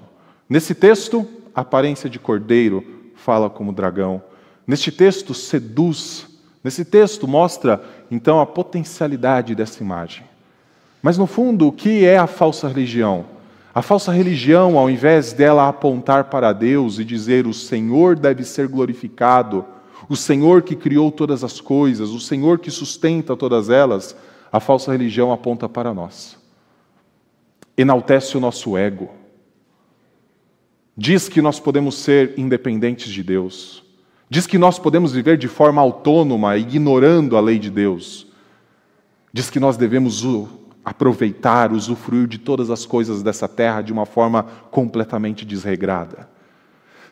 [0.49, 4.23] Nesse texto, a aparência de cordeiro fala como dragão.
[4.67, 6.27] Neste texto, seduz.
[6.63, 10.25] Nesse texto, mostra então a potencialidade dessa imagem.
[11.03, 13.27] Mas no fundo, o que é a falsa religião?
[13.75, 18.69] A falsa religião, ao invés dela apontar para Deus e dizer o Senhor deve ser
[18.69, 19.65] glorificado,
[20.09, 24.17] o Senhor que criou todas as coisas, o Senhor que sustenta todas elas,
[24.53, 26.39] a falsa religião aponta para nós.
[27.77, 29.11] Enaltece o nosso ego.
[30.97, 33.83] Diz que nós podemos ser independentes de Deus.
[34.31, 38.27] Diz que nós podemos viver de forma autônoma, ignorando a lei de Deus.
[39.33, 40.23] Diz que nós devemos
[40.85, 46.29] aproveitar, usufruir de todas as coisas dessa terra de uma forma completamente desregrada.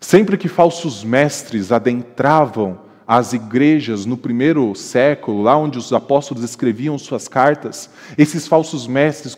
[0.03, 6.99] Sempre que falsos mestres adentravam as igrejas no primeiro século, lá onde os apóstolos escreviam
[6.99, 7.89] suas cartas,
[8.19, 9.37] esses falsos mestres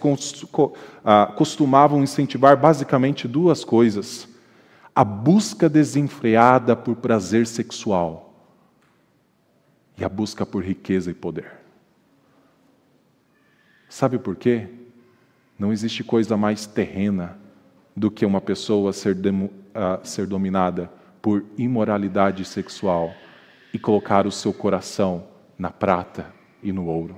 [1.05, 4.27] ah, costumavam incentivar basicamente duas coisas:
[4.97, 8.35] a busca desenfreada por prazer sexual
[9.99, 11.53] e a busca por riqueza e poder.
[13.87, 14.67] Sabe por quê?
[15.59, 17.37] Não existe coisa mais terrena
[17.95, 19.15] do que uma pessoa ser,
[19.75, 23.15] uh, ser dominada por imoralidade sexual
[23.73, 25.25] e colocar o seu coração
[25.59, 26.33] na prata
[26.63, 27.17] e no ouro.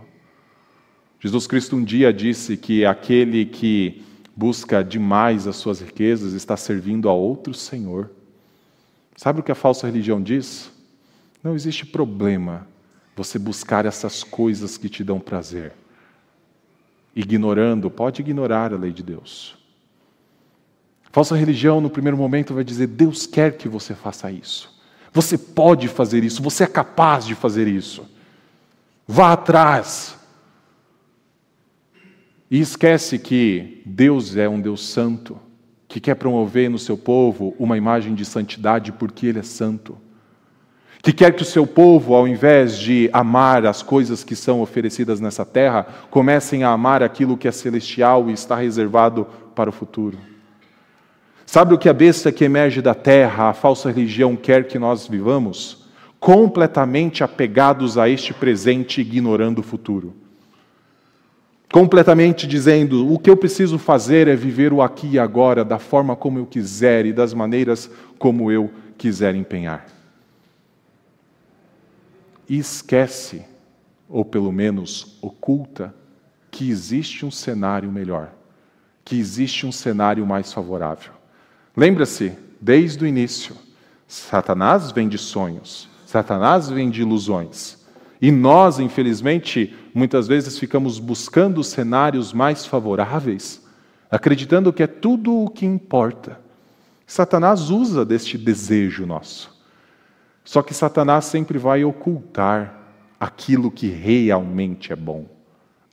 [1.21, 7.09] Jesus Cristo um dia disse que aquele que busca demais as suas riquezas está servindo
[7.09, 8.11] a outro Senhor.
[9.17, 10.71] Sabe o que a falsa religião diz?
[11.43, 12.67] Não existe problema
[13.15, 15.73] você buscar essas coisas que te dão prazer
[17.17, 19.57] ignorando, pode ignorar a lei de Deus.
[21.11, 24.75] Falsa religião, no primeiro momento, vai dizer: Deus quer que você faça isso.
[25.13, 28.07] Você pode fazer isso, você é capaz de fazer isso.
[29.07, 30.17] Vá atrás.
[32.51, 35.39] E esquece que Deus é um Deus santo,
[35.89, 39.99] que quer promover no seu povo uma imagem de santidade porque Ele é santo
[41.07, 45.21] que quer que o seu povo, ao invés de amar as coisas que são oferecidas
[45.21, 50.19] nessa terra, comecem a amar aquilo que é celestial e está reservado para o futuro.
[51.47, 55.07] Sabe o que a besta que emerge da terra, a falsa religião, quer que nós
[55.07, 55.87] vivamos?
[56.21, 60.13] Completamente apegados a este presente, ignorando o futuro.
[61.73, 66.17] Completamente dizendo: o que eu preciso fazer é viver o aqui e agora, da forma
[66.17, 69.97] como eu quiser e das maneiras como eu quiser empenhar
[72.49, 73.45] e esquece,
[74.09, 75.95] ou pelo menos oculta,
[76.51, 78.33] que existe um cenário melhor,
[79.05, 81.13] que existe um cenário mais favorável.
[81.77, 83.55] Lembra-se, desde o início,
[84.09, 87.85] Satanás vem de sonhos, Satanás vem de ilusões.
[88.21, 93.63] E nós, infelizmente, muitas vezes ficamos buscando cenários mais favoráveis,
[94.11, 96.41] acreditando que é tudo o que importa.
[97.07, 99.55] Satanás usa deste desejo nosso.
[100.43, 102.75] Só que Satanás sempre vai ocultar
[103.21, 105.27] aquilo que realmente é bom,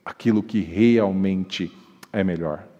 [0.05, 1.71] aquilo que realmente
[2.13, 2.72] é melhor.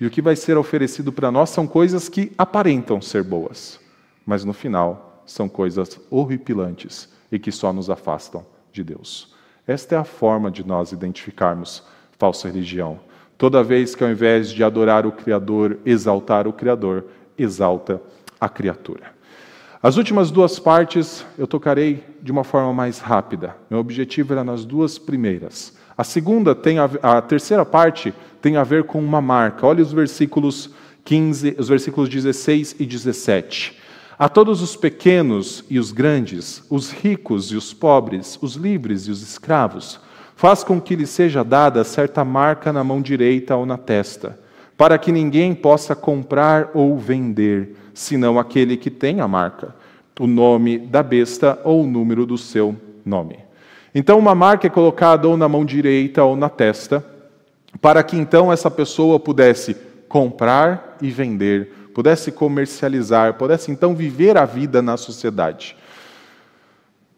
[0.00, 3.78] E o que vai ser oferecido para nós são coisas que aparentam ser boas,
[4.26, 9.32] mas no final são coisas horripilantes e que só nos afastam de Deus.
[9.66, 11.82] Esta é a forma de nós identificarmos
[12.18, 13.00] falsa religião.
[13.38, 17.04] Toda vez que ao invés de adorar o Criador, exaltar o Criador,
[17.36, 18.00] exalta
[18.40, 19.14] a criatura.
[19.82, 23.56] As últimas duas partes eu tocarei de uma forma mais rápida.
[23.68, 25.76] Meu objetivo era nas duas primeiras.
[25.96, 29.66] A segunda tem a, a terceira parte tem a ver com uma marca.
[29.66, 30.70] Olha os versículos
[31.04, 33.78] 15, os versículos 16 e 17.
[34.18, 39.10] A todos os pequenos e os grandes, os ricos e os pobres, os livres e
[39.10, 40.00] os escravos,
[40.36, 44.38] faz com que lhe seja dada certa marca na mão direita ou na testa,
[44.76, 49.74] para que ninguém possa comprar ou vender senão aquele que tem a marca,
[50.18, 53.43] o nome da besta ou o número do seu nome.
[53.94, 57.04] Então, uma marca é colocada ou na mão direita ou na testa,
[57.80, 59.76] para que então essa pessoa pudesse
[60.08, 65.76] comprar e vender, pudesse comercializar, pudesse então viver a vida na sociedade.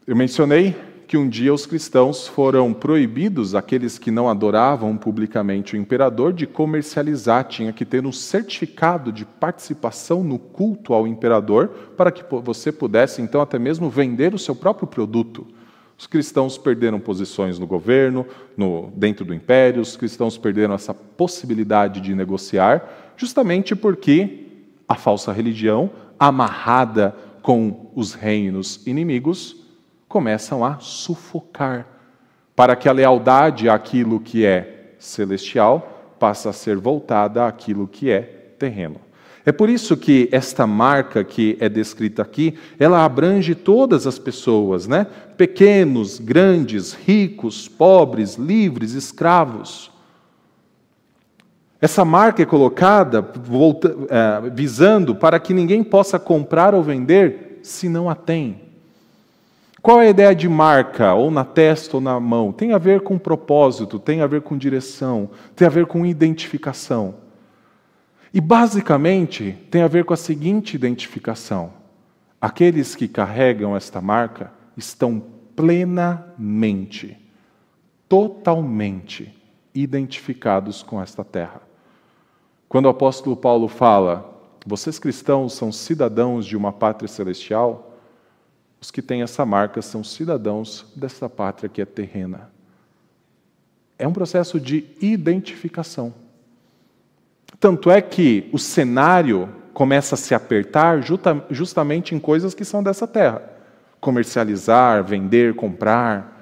[0.07, 5.79] Eu mencionei que um dia os cristãos foram proibidos, aqueles que não adoravam publicamente o
[5.79, 12.11] imperador, de comercializar, tinha que ter um certificado de participação no culto ao imperador para
[12.11, 15.47] que você pudesse então até mesmo vender o seu próprio produto.
[15.99, 18.27] Os cristãos perderam posições no governo,
[18.57, 24.47] no, dentro do império, os cristãos perderam essa possibilidade de negociar, justamente porque
[24.87, 29.57] a falsa religião, amarrada com os reinos inimigos,
[30.07, 31.87] começam a sufocar,
[32.55, 38.21] para que a lealdade àquilo que é celestial passe a ser voltada àquilo que é
[38.59, 39.06] terreno.
[39.47, 44.89] É por isso que esta marca que é descrita aqui, ela abrange todas as pessoas,
[44.89, 45.07] né?
[45.37, 49.93] Pequenos, grandes, ricos, pobres, livres, escravos.
[51.81, 57.89] Essa marca é colocada volta, é, visando para que ninguém possa comprar ou vender se
[57.89, 58.61] não a tem.
[59.81, 62.51] Qual é a ideia de marca, ou na testa ou na mão?
[62.51, 67.26] Tem a ver com propósito, tem a ver com direção, tem a ver com identificação.
[68.37, 71.73] E basicamente tem a ver com a seguinte identificação:
[72.39, 75.25] aqueles que carregam esta marca estão
[75.57, 77.17] plenamente,
[78.07, 79.35] totalmente
[79.75, 81.63] identificados com esta terra.
[82.69, 87.97] Quando o apóstolo Paulo fala, vocês cristãos são cidadãos de uma pátria celestial,
[88.79, 92.53] os que têm essa marca são cidadãos desta pátria que é terrena.
[93.99, 96.26] É um processo de identificação.
[97.59, 101.03] Tanto é que o cenário começa a se apertar
[101.51, 103.43] justamente em coisas que são dessa terra:
[104.01, 106.35] comercializar, vender, comprar.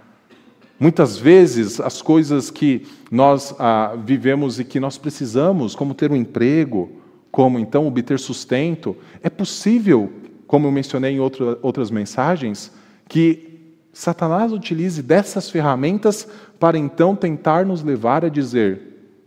[0.79, 6.17] Muitas vezes as coisas que nós ah, vivemos e que nós precisamos, como ter um
[6.17, 6.93] emprego,
[7.31, 10.13] como então obter sustento, é possível,
[10.47, 12.73] como eu mencionei em outra, outras mensagens,
[13.09, 16.29] que Satanás utilize dessas ferramentas
[16.59, 18.81] para então tentar nos levar a dizer: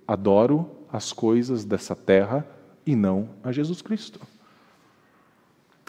[0.08, 2.46] adoro as coisas dessa terra
[2.86, 4.20] e não a Jesus Cristo.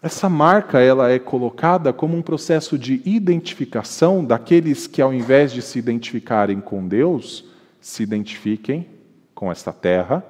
[0.01, 5.61] Essa marca ela é colocada como um processo de identificação daqueles que, ao invés de
[5.61, 7.45] se identificarem com Deus,
[7.81, 8.87] se identifiquem
[9.35, 10.25] com esta terra,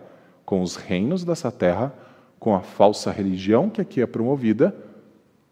[0.47, 1.93] com os reinos dessa terra,
[2.39, 4.74] com a falsa religião que aqui é promovida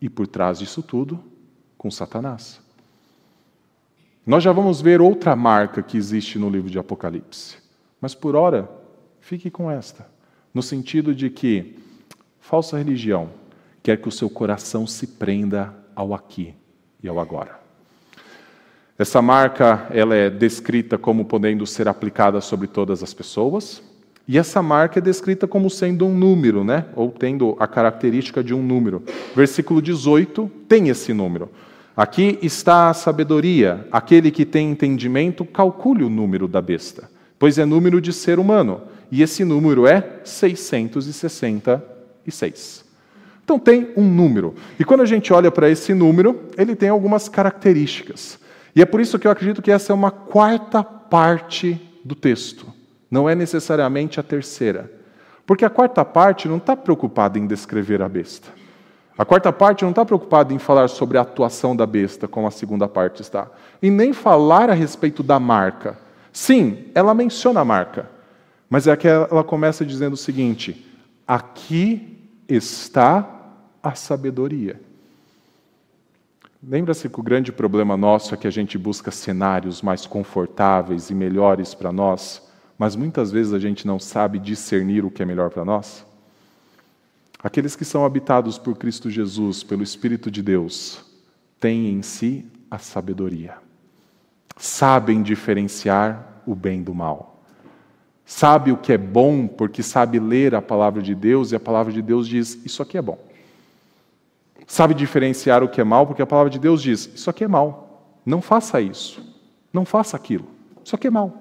[0.00, 1.22] e, por trás disso tudo,
[1.76, 2.60] com Satanás.
[4.24, 7.58] Nós já vamos ver outra marca que existe no livro de Apocalipse,
[8.00, 8.68] mas por hora
[9.26, 10.06] Fique com esta,
[10.54, 11.76] no sentido de que
[12.38, 13.30] falsa religião
[13.82, 16.54] quer que o seu coração se prenda ao aqui
[17.02, 17.58] e ao agora.
[18.96, 23.82] Essa marca ela é descrita como podendo ser aplicada sobre todas as pessoas,
[24.28, 26.84] e essa marca é descrita como sendo um número, né?
[26.94, 29.02] ou tendo a característica de um número.
[29.34, 31.50] Versículo 18 tem esse número.
[31.96, 33.88] Aqui está a sabedoria.
[33.90, 37.10] Aquele que tem entendimento, calcule o número da besta,
[37.40, 42.84] pois é número de ser humano e esse número é 666.
[43.44, 44.54] Então tem um número.
[44.78, 48.38] E quando a gente olha para esse número, ele tem algumas características.
[48.74, 52.66] E é por isso que eu acredito que essa é uma quarta parte do texto,
[53.10, 54.92] não é necessariamente a terceira.
[55.46, 58.48] Porque a quarta parte não está preocupada em descrever a besta.
[59.16, 62.50] A quarta parte não está preocupada em falar sobre a atuação da besta, como a
[62.50, 63.48] segunda parte está.
[63.80, 65.96] E nem falar a respeito da marca.
[66.32, 68.15] Sim, ela menciona a marca.
[68.68, 70.84] Mas é que ela começa dizendo o seguinte:
[71.26, 74.80] aqui está a sabedoria.
[76.62, 81.14] Lembra-se que o grande problema nosso é que a gente busca cenários mais confortáveis e
[81.14, 82.42] melhores para nós,
[82.76, 86.04] mas muitas vezes a gente não sabe discernir o que é melhor para nós?
[87.40, 91.04] Aqueles que são habitados por Cristo Jesus, pelo Espírito de Deus,
[91.60, 93.58] têm em si a sabedoria.
[94.56, 97.35] Sabem diferenciar o bem do mal
[98.26, 101.92] sabe o que é bom porque sabe ler a palavra de Deus e a palavra
[101.92, 103.18] de Deus diz: Isso aqui é bom.
[104.66, 107.48] Sabe diferenciar o que é mal porque a palavra de Deus diz: Isso aqui é
[107.48, 108.18] mal.
[108.26, 109.24] Não faça isso.
[109.72, 110.46] Não faça aquilo.
[110.84, 111.32] Isso aqui é mal.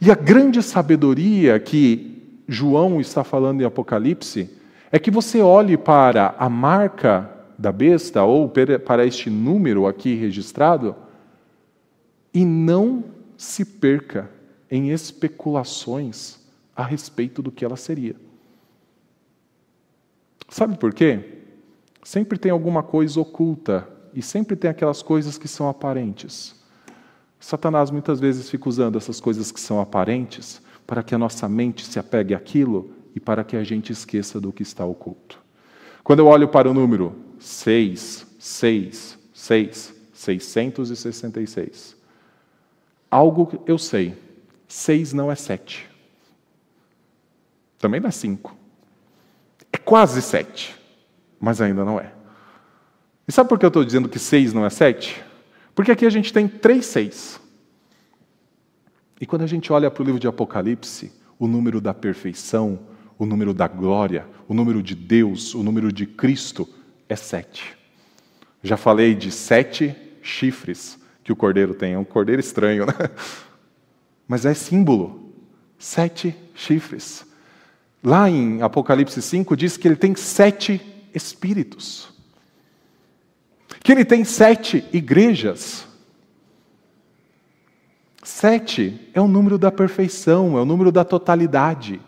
[0.00, 4.50] E a grande sabedoria que João está falando em Apocalipse
[4.90, 8.50] é que você olhe para a marca da besta ou
[8.84, 10.96] para este número aqui registrado
[12.32, 13.04] e não
[13.36, 14.30] se perca
[14.70, 16.38] em especulações
[16.74, 18.14] a respeito do que ela seria.
[20.48, 21.42] Sabe por quê?
[22.02, 26.54] Sempre tem alguma coisa oculta e sempre tem aquelas coisas que são aparentes.
[27.40, 31.84] Satanás muitas vezes fica usando essas coisas que são aparentes para que a nossa mente
[31.84, 35.38] se apegue àquilo e para que a gente esqueça do que está oculto.
[36.02, 41.96] Quando eu olho para o número 6, 6, 6, 666,
[43.10, 44.27] algo eu sei
[44.68, 45.88] Seis não é sete.
[47.78, 48.54] Também não é cinco.
[49.72, 50.76] É quase sete,
[51.40, 52.12] mas ainda não é.
[53.26, 55.24] E sabe por que eu estou dizendo que seis não é sete?
[55.74, 57.40] Porque aqui a gente tem três seis.
[59.20, 62.78] E quando a gente olha para o livro de Apocalipse, o número da perfeição,
[63.18, 66.68] o número da glória, o número de Deus, o número de Cristo
[67.08, 67.76] é sete.
[68.62, 71.94] Já falei de sete chifres que o cordeiro tem.
[71.94, 72.92] É um cordeiro estranho, né?
[74.28, 75.32] Mas é símbolo.
[75.78, 77.26] Sete chifres.
[78.04, 80.80] Lá em Apocalipse 5 diz que ele tem sete
[81.14, 82.10] espíritos.
[83.82, 85.86] Que ele tem sete igrejas.
[88.22, 92.00] Sete é o número da perfeição, é o número da totalidade.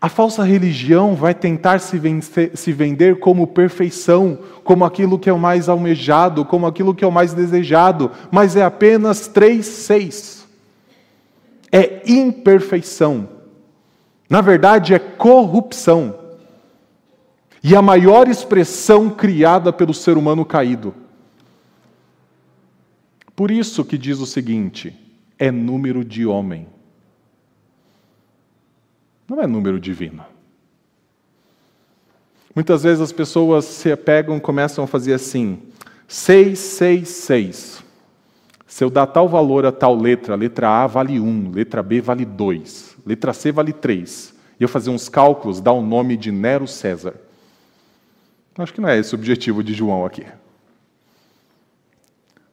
[0.00, 5.32] A falsa religião vai tentar se, vencer, se, vender como perfeição, como aquilo que é
[5.32, 10.39] o mais almejado, como aquilo que é o mais desejado, mas é apenas três, seis.
[11.72, 13.28] É imperfeição.
[14.28, 16.18] Na verdade, é corrupção.
[17.62, 20.94] E a maior expressão criada pelo ser humano caído.
[23.36, 24.94] Por isso que diz o seguinte:
[25.38, 26.66] é número de homem.
[29.28, 30.24] Não é número divino.
[32.54, 35.62] Muitas vezes as pessoas se pegam e começam a fazer assim:
[36.08, 37.82] 666.
[38.70, 42.24] Se eu dar tal valor a tal letra, letra A vale 1, letra B vale
[42.24, 44.32] 2, letra C vale 3.
[44.60, 47.14] E eu fazer uns cálculos, dar o nome de Nero César.
[48.56, 50.24] Acho que não é esse o objetivo de João aqui.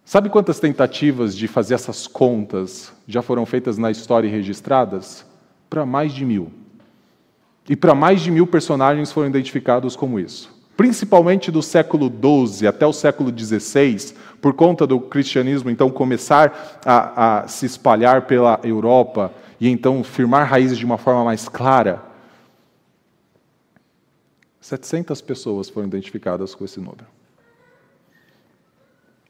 [0.04, 5.24] Sabe quantas tentativas de fazer essas contas já foram feitas na história e registradas?
[5.70, 6.52] Para mais de mil.
[7.70, 10.57] E para mais de mil personagens foram identificados como isso.
[10.78, 17.40] Principalmente do século XII até o século XVI, por conta do cristianismo então começar a,
[17.40, 22.04] a se espalhar pela Europa e então firmar raízes de uma forma mais clara.
[24.62, 27.08] 700 pessoas foram identificadas com esse número.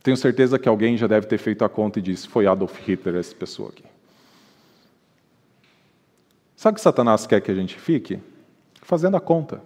[0.03, 3.15] Tenho certeza que alguém já deve ter feito a conta e disse: foi Adolf Hitler
[3.15, 3.85] essa pessoa aqui.
[6.57, 8.19] Sabe o que Satanás quer que a gente fique?
[8.81, 9.61] Fazendo a conta.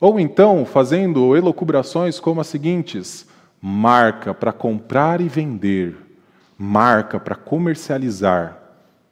[0.00, 3.28] Ou então fazendo elocubrações como as seguintes:
[3.60, 5.96] marca para comprar e vender,
[6.56, 8.58] marca para comercializar,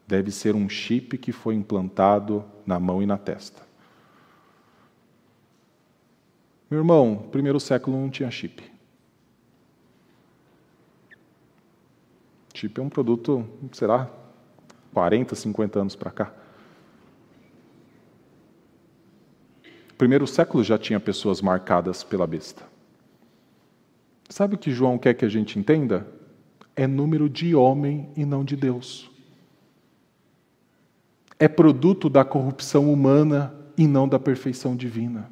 [0.06, 3.68] deve ser um chip que foi implantado na mão e na testa.
[6.70, 8.62] Meu irmão, primeiro século não tinha chip.
[12.54, 14.10] Chip é um produto, será,
[14.92, 16.32] 40, 50 anos para cá.
[19.98, 22.62] Primeiro século já tinha pessoas marcadas pela besta.
[24.28, 26.06] Sabe o que João quer que a gente entenda?
[26.76, 29.10] É número de homem e não de Deus.
[31.36, 35.28] É produto da corrupção humana e não da perfeição divina.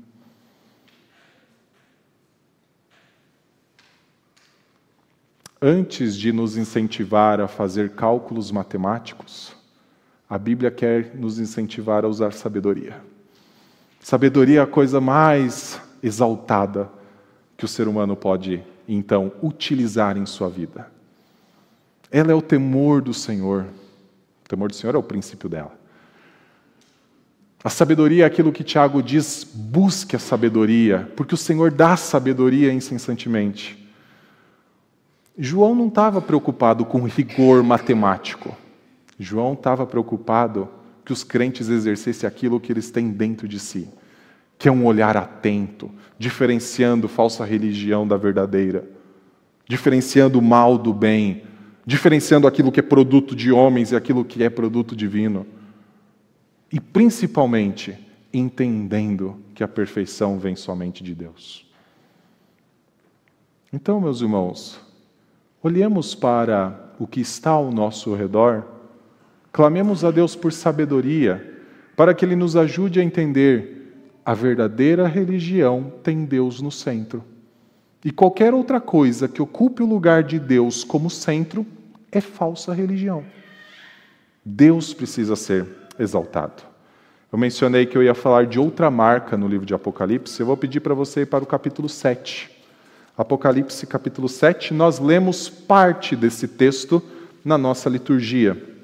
[5.63, 9.55] Antes de nos incentivar a fazer cálculos matemáticos,
[10.29, 13.01] a Bíblia quer nos incentivar a usar sabedoria.
[14.01, 16.89] Sabedoria é a coisa mais exaltada
[17.57, 20.91] que o ser humano pode, então, utilizar em sua vida.
[22.11, 23.67] Ela é o temor do Senhor.
[24.45, 25.73] O temor do Senhor é o princípio dela.
[27.65, 32.73] A sabedoria é aquilo que Tiago diz: busque a sabedoria, porque o Senhor dá sabedoria
[32.73, 33.91] incessantemente.
[35.37, 38.57] João não estava preocupado com rigor matemático.
[39.19, 40.69] João estava preocupado
[41.07, 43.89] que os crentes exercessem aquilo que eles têm dentro de si,
[44.59, 48.87] que é um olhar atento, diferenciando falsa religião da verdadeira,
[49.67, 51.45] diferenciando o mal do bem,
[51.87, 55.47] diferenciando aquilo que é produto de homens e aquilo que é produto divino.
[56.71, 57.97] E principalmente
[58.33, 61.65] entendendo que a perfeição vem somente de Deus.
[63.73, 64.85] Então, meus irmãos,
[65.67, 68.65] Olhemos para o que está ao nosso redor,
[69.57, 71.43] clamemos a Deus por sabedoria,
[71.97, 77.25] para que Ele nos ajude a entender a verdadeira religião tem Deus no centro.
[78.05, 81.67] E qualquer outra coisa que ocupe o lugar de Deus como centro
[82.13, 83.25] é falsa religião.
[84.45, 85.67] Deus precisa ser
[85.99, 86.63] exaltado.
[87.33, 90.57] Eu mencionei que eu ia falar de outra marca no livro de Apocalipse, eu vou
[90.59, 92.51] pedir para você ir para o capítulo 7.
[93.17, 97.03] Apocalipse capítulo 7, nós lemos parte desse texto
[97.43, 98.76] na nossa liturgia.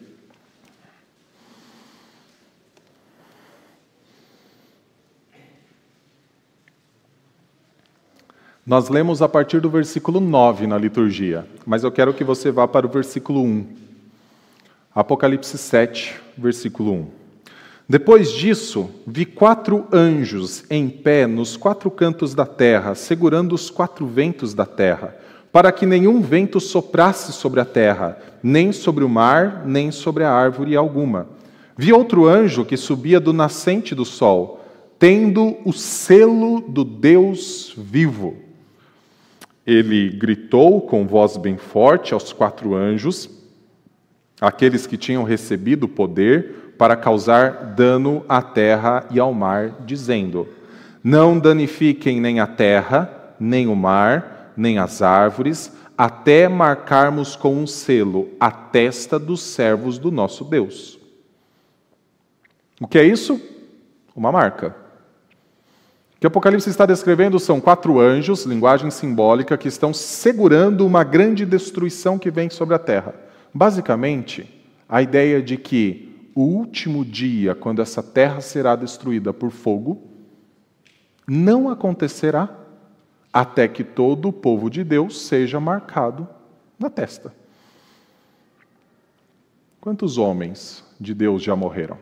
[8.65, 12.69] Nós lemos a partir do versículo 9 na liturgia, mas eu quero que você vá
[12.69, 13.67] para o versículo 1.
[14.95, 17.07] Apocalipse 7, versículo 1.
[17.89, 24.07] Depois disso, vi quatro anjos em pé nos quatro cantos da terra, segurando os quatro
[24.07, 25.17] ventos da terra,
[25.51, 30.31] para que nenhum vento soprasse sobre a terra, nem sobre o mar, nem sobre a
[30.31, 31.27] árvore alguma.
[31.77, 34.65] Vi outro anjo que subia do nascente do sol,
[35.01, 38.42] tendo o selo do Deus vivo.
[39.67, 43.31] Ele gritou com voz bem forte aos quatro anjos,
[44.41, 50.49] aqueles que tinham recebido poder para causar dano à terra e ao mar, dizendo:
[51.03, 57.67] Não danifiquem nem a terra, nem o mar, nem as árvores, até marcarmos com um
[57.67, 60.99] selo a testa dos servos do nosso Deus.
[62.81, 63.41] O que é isso?
[64.17, 64.82] Uma marca.
[66.23, 72.17] Que Apocalipse está descrevendo são quatro anjos, linguagem simbólica, que estão segurando uma grande destruição
[72.17, 73.13] que vem sobre a terra.
[73.53, 74.49] Basicamente,
[74.89, 80.01] a ideia de que o último dia, quando essa terra será destruída por fogo,
[81.27, 82.57] não acontecerá
[83.33, 86.29] até que todo o povo de Deus seja marcado
[86.79, 87.35] na testa.
[89.81, 91.99] Quantos homens de Deus já morreram?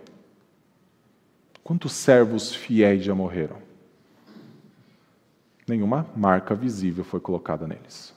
[1.64, 3.69] Quantos servos fiéis já morreram?
[5.70, 8.12] Nenhuma marca visível foi colocada neles.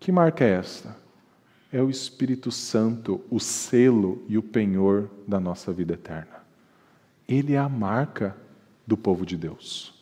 [0.00, 0.96] Que marca é esta?
[1.72, 6.42] É o Espírito Santo, o selo e o penhor da nossa vida eterna.
[7.28, 8.36] Ele é a marca
[8.84, 9.94] do povo de Deus.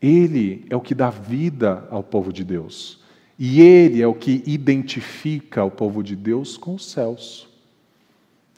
[0.00, 3.02] Ele é o que dá vida ao povo de Deus.
[3.36, 7.48] E ele é o que identifica o povo de Deus com os céus.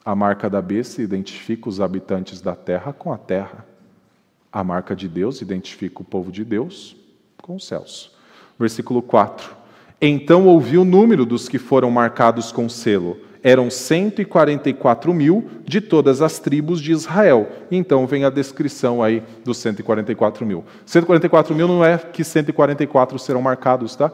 [0.05, 3.72] A marca da besta identifica os habitantes da terra com a terra.
[4.53, 6.95] A marca de Deus identifica o povo de Deus
[7.41, 8.13] com os céus.
[8.59, 9.57] Versículo 4.
[10.01, 16.23] Então ouvi o número dos que foram marcados com selo eram 144 mil de todas
[16.23, 17.49] as tribos de Israel.
[17.71, 20.65] Então vem a descrição aí dos 144 mil.
[20.87, 24.13] 144 mil não é que 144 serão marcados, tá?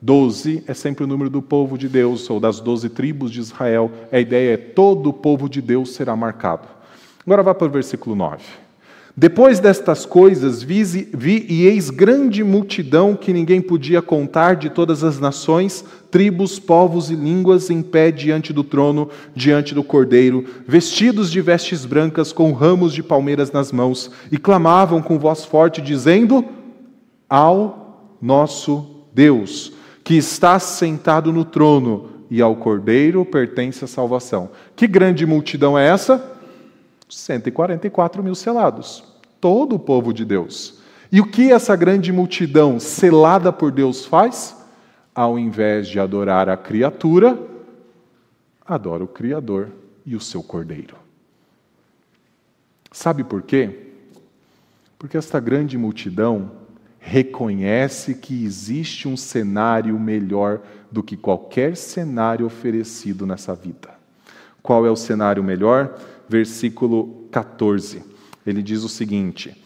[0.00, 3.90] 12 é sempre o número do povo de Deus, ou das 12 tribos de Israel.
[4.10, 6.66] A ideia é todo o povo de Deus será marcado.
[7.24, 8.42] Agora vá para o versículo 9.
[9.14, 15.04] Depois destas coisas, vi, vi, e eis grande multidão que ninguém podia contar de todas
[15.04, 21.30] as nações, tribos, povos e línguas em pé diante do trono, diante do cordeiro, vestidos
[21.30, 26.42] de vestes brancas, com ramos de palmeiras nas mãos, e clamavam com voz forte, dizendo:
[27.28, 34.48] Ao nosso Deus, que está sentado no trono, e ao cordeiro pertence a salvação.
[34.74, 36.32] Que grande multidão é essa?
[37.16, 39.04] 144 mil selados.
[39.40, 40.80] Todo o povo de Deus.
[41.10, 44.56] E o que essa grande multidão selada por Deus faz?
[45.14, 47.38] Ao invés de adorar a criatura,
[48.66, 49.68] adora o Criador
[50.06, 50.96] e o seu cordeiro.
[52.90, 53.88] Sabe por quê?
[54.98, 56.52] Porque esta grande multidão
[56.98, 60.60] reconhece que existe um cenário melhor
[60.90, 63.90] do que qualquer cenário oferecido nessa vida.
[64.62, 65.98] Qual é o cenário melhor?
[66.28, 68.02] Versículo 14.
[68.46, 69.62] Ele diz o seguinte: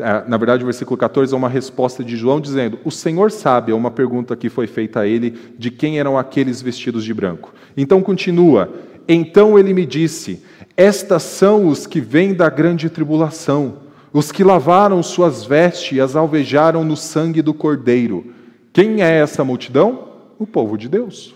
[0.00, 3.72] é, na verdade, o versículo 14 é uma resposta de João dizendo: O Senhor sabe,
[3.72, 7.52] é uma pergunta que foi feita a ele, de quem eram aqueles vestidos de branco.
[7.76, 8.72] Então continua:
[9.06, 10.42] Então ele me disse:
[10.76, 13.78] Estas são os que vêm da grande tribulação,
[14.12, 18.32] os que lavaram suas vestes e as alvejaram no sangue do Cordeiro.
[18.72, 20.08] Quem é essa multidão?
[20.38, 21.34] O povo de Deus.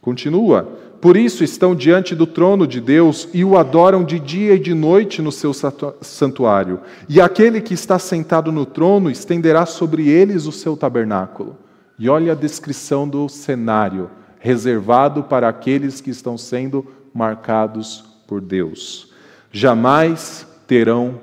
[0.00, 0.68] Continua:
[1.00, 4.74] por isso estão diante do trono de Deus e o adoram de dia e de
[4.74, 5.52] noite no seu
[6.00, 6.80] santuário.
[7.08, 11.56] E aquele que está sentado no trono estenderá sobre eles o seu tabernáculo.
[11.98, 19.12] E olha a descrição do cenário reservado para aqueles que estão sendo marcados por Deus.
[19.50, 21.20] Jamais terão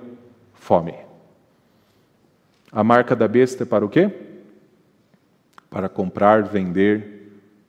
[0.54, 0.96] fome.
[2.72, 4.12] A marca da besta é para o quê?
[5.70, 7.23] Para comprar, vender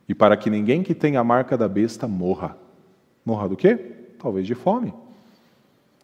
[0.08, 2.56] e para que ninguém que tenha a marca da besta morra.
[3.24, 3.76] Morra do quê?
[4.18, 4.92] Talvez de fome.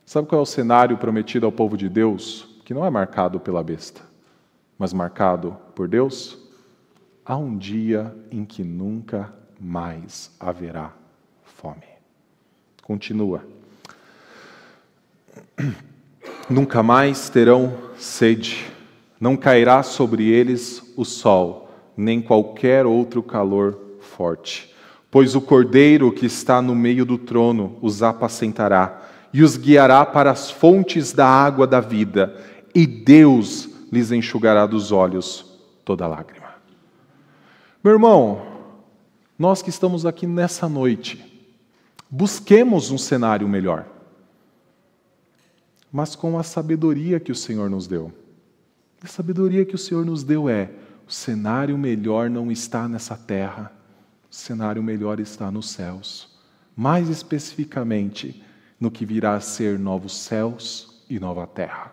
[0.06, 3.62] Sabe qual é o cenário prometido ao povo de Deus, que não é marcado pela
[3.62, 4.00] besta,
[4.78, 6.38] mas marcado por Deus?
[7.24, 10.92] Há um dia em que nunca mais haverá
[11.44, 11.84] fome.
[12.82, 13.44] Continua.
[16.48, 18.66] Nunca mais terão sede,
[19.20, 23.89] não cairá sobre eles o sol, nem qualquer outro calor
[24.20, 24.70] forte.
[25.10, 29.00] Pois o cordeiro que está no meio do trono os apacentará
[29.32, 32.36] e os guiará para as fontes da água da vida,
[32.74, 36.48] e Deus lhes enxugará dos olhos toda lágrima.
[37.82, 38.42] Meu irmão,
[39.38, 41.24] nós que estamos aqui nessa noite,
[42.10, 43.86] busquemos um cenário melhor,
[45.90, 48.12] mas com a sabedoria que o Senhor nos deu.
[49.02, 50.70] A sabedoria que o Senhor nos deu é:
[51.08, 53.79] o cenário melhor não está nessa terra
[54.30, 56.28] o cenário melhor está nos céus.
[56.76, 58.40] Mais especificamente,
[58.78, 61.92] no que virá a ser novos céus e nova terra.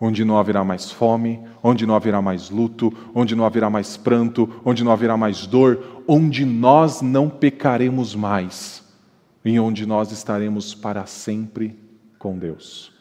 [0.00, 4.62] Onde não haverá mais fome, onde não haverá mais luto, onde não haverá mais pranto,
[4.64, 8.84] onde não haverá mais dor, onde nós não pecaremos mais,
[9.44, 11.76] e onde nós estaremos para sempre
[12.18, 12.92] com Deus.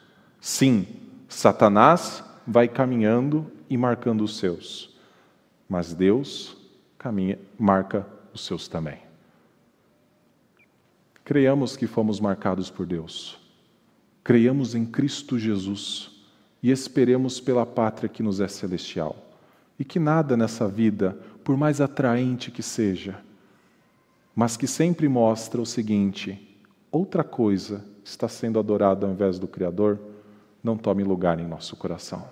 [0.42, 0.88] Sim,
[1.28, 4.98] Satanás vai caminhando e marcando os seus,
[5.70, 6.58] mas Deus
[6.98, 9.00] caminha, marca os seus também.
[11.24, 13.40] Creiamos que fomos marcados por Deus.
[14.24, 16.12] Creiamos em Cristo Jesus
[16.62, 19.16] e esperemos pela pátria que nos é celestial.
[19.80, 23.20] E que nada nessa vida, por mais atraente que seja,
[24.36, 26.58] mas que sempre mostra o seguinte:
[26.92, 30.00] outra coisa está sendo adorada ao invés do Criador,
[30.64, 32.30] não tome lugar em nosso coração.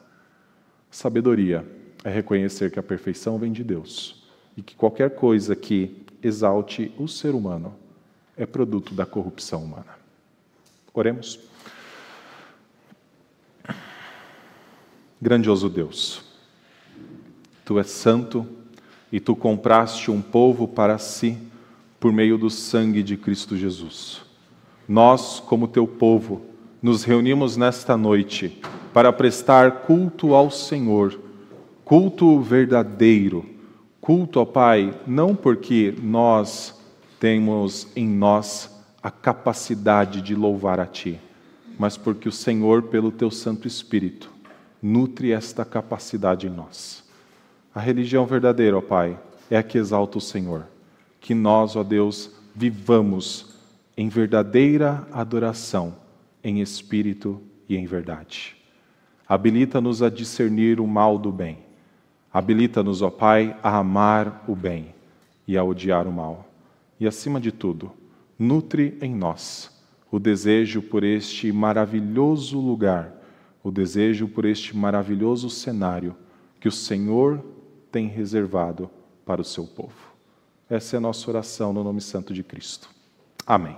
[0.90, 1.66] Sabedoria
[2.04, 4.23] é reconhecer que a perfeição vem de Deus
[4.56, 7.74] e que qualquer coisa que exalte o ser humano
[8.38, 9.98] é produto da corrupção humana.
[10.94, 11.40] Oremos.
[15.22, 16.22] Grandioso Deus,
[17.64, 18.46] Tu és santo
[19.12, 21.38] e Tu compraste um povo para si
[22.00, 24.22] por meio do sangue de Cristo Jesus.
[24.88, 26.46] Nós, como Teu povo,
[26.82, 28.62] nos reunimos nesta noite
[28.94, 31.18] para prestar culto ao Senhor,
[31.86, 33.53] culto verdadeiro,
[34.04, 36.78] culto ao Pai, não porque nós
[37.22, 38.70] temos em nós
[39.02, 41.18] a capacidade de louvar a Ti,
[41.80, 44.30] mas porque o Senhor, pelo Teu Santo Espírito,
[44.82, 47.02] nutre esta capacidade em nós.
[47.74, 49.18] A religião verdadeira, ó Pai,
[49.50, 50.68] é a que exalta o Senhor.
[51.22, 53.56] Que nós, ó Deus, vivamos
[53.96, 55.96] em verdadeira adoração,
[56.44, 58.58] em espírito e em verdade.
[59.26, 61.63] Habilita-nos a discernir o mal do bem.
[62.34, 64.96] Habilita-nos, ó Pai, a amar o bem
[65.48, 66.50] e a odiar o mal
[67.00, 67.92] e, acima de tudo,
[68.40, 69.72] nutre em nós
[70.12, 73.14] o desejo por este maravilhoso lugar,
[73.64, 76.16] o desejo por este maravilhoso cenário
[76.60, 77.44] que o Senhor
[77.92, 78.90] tem reservado
[79.26, 80.14] para o seu povo.
[80.70, 82.90] Essa é a nossa oração no nome santo de Cristo.
[83.46, 83.78] Amém.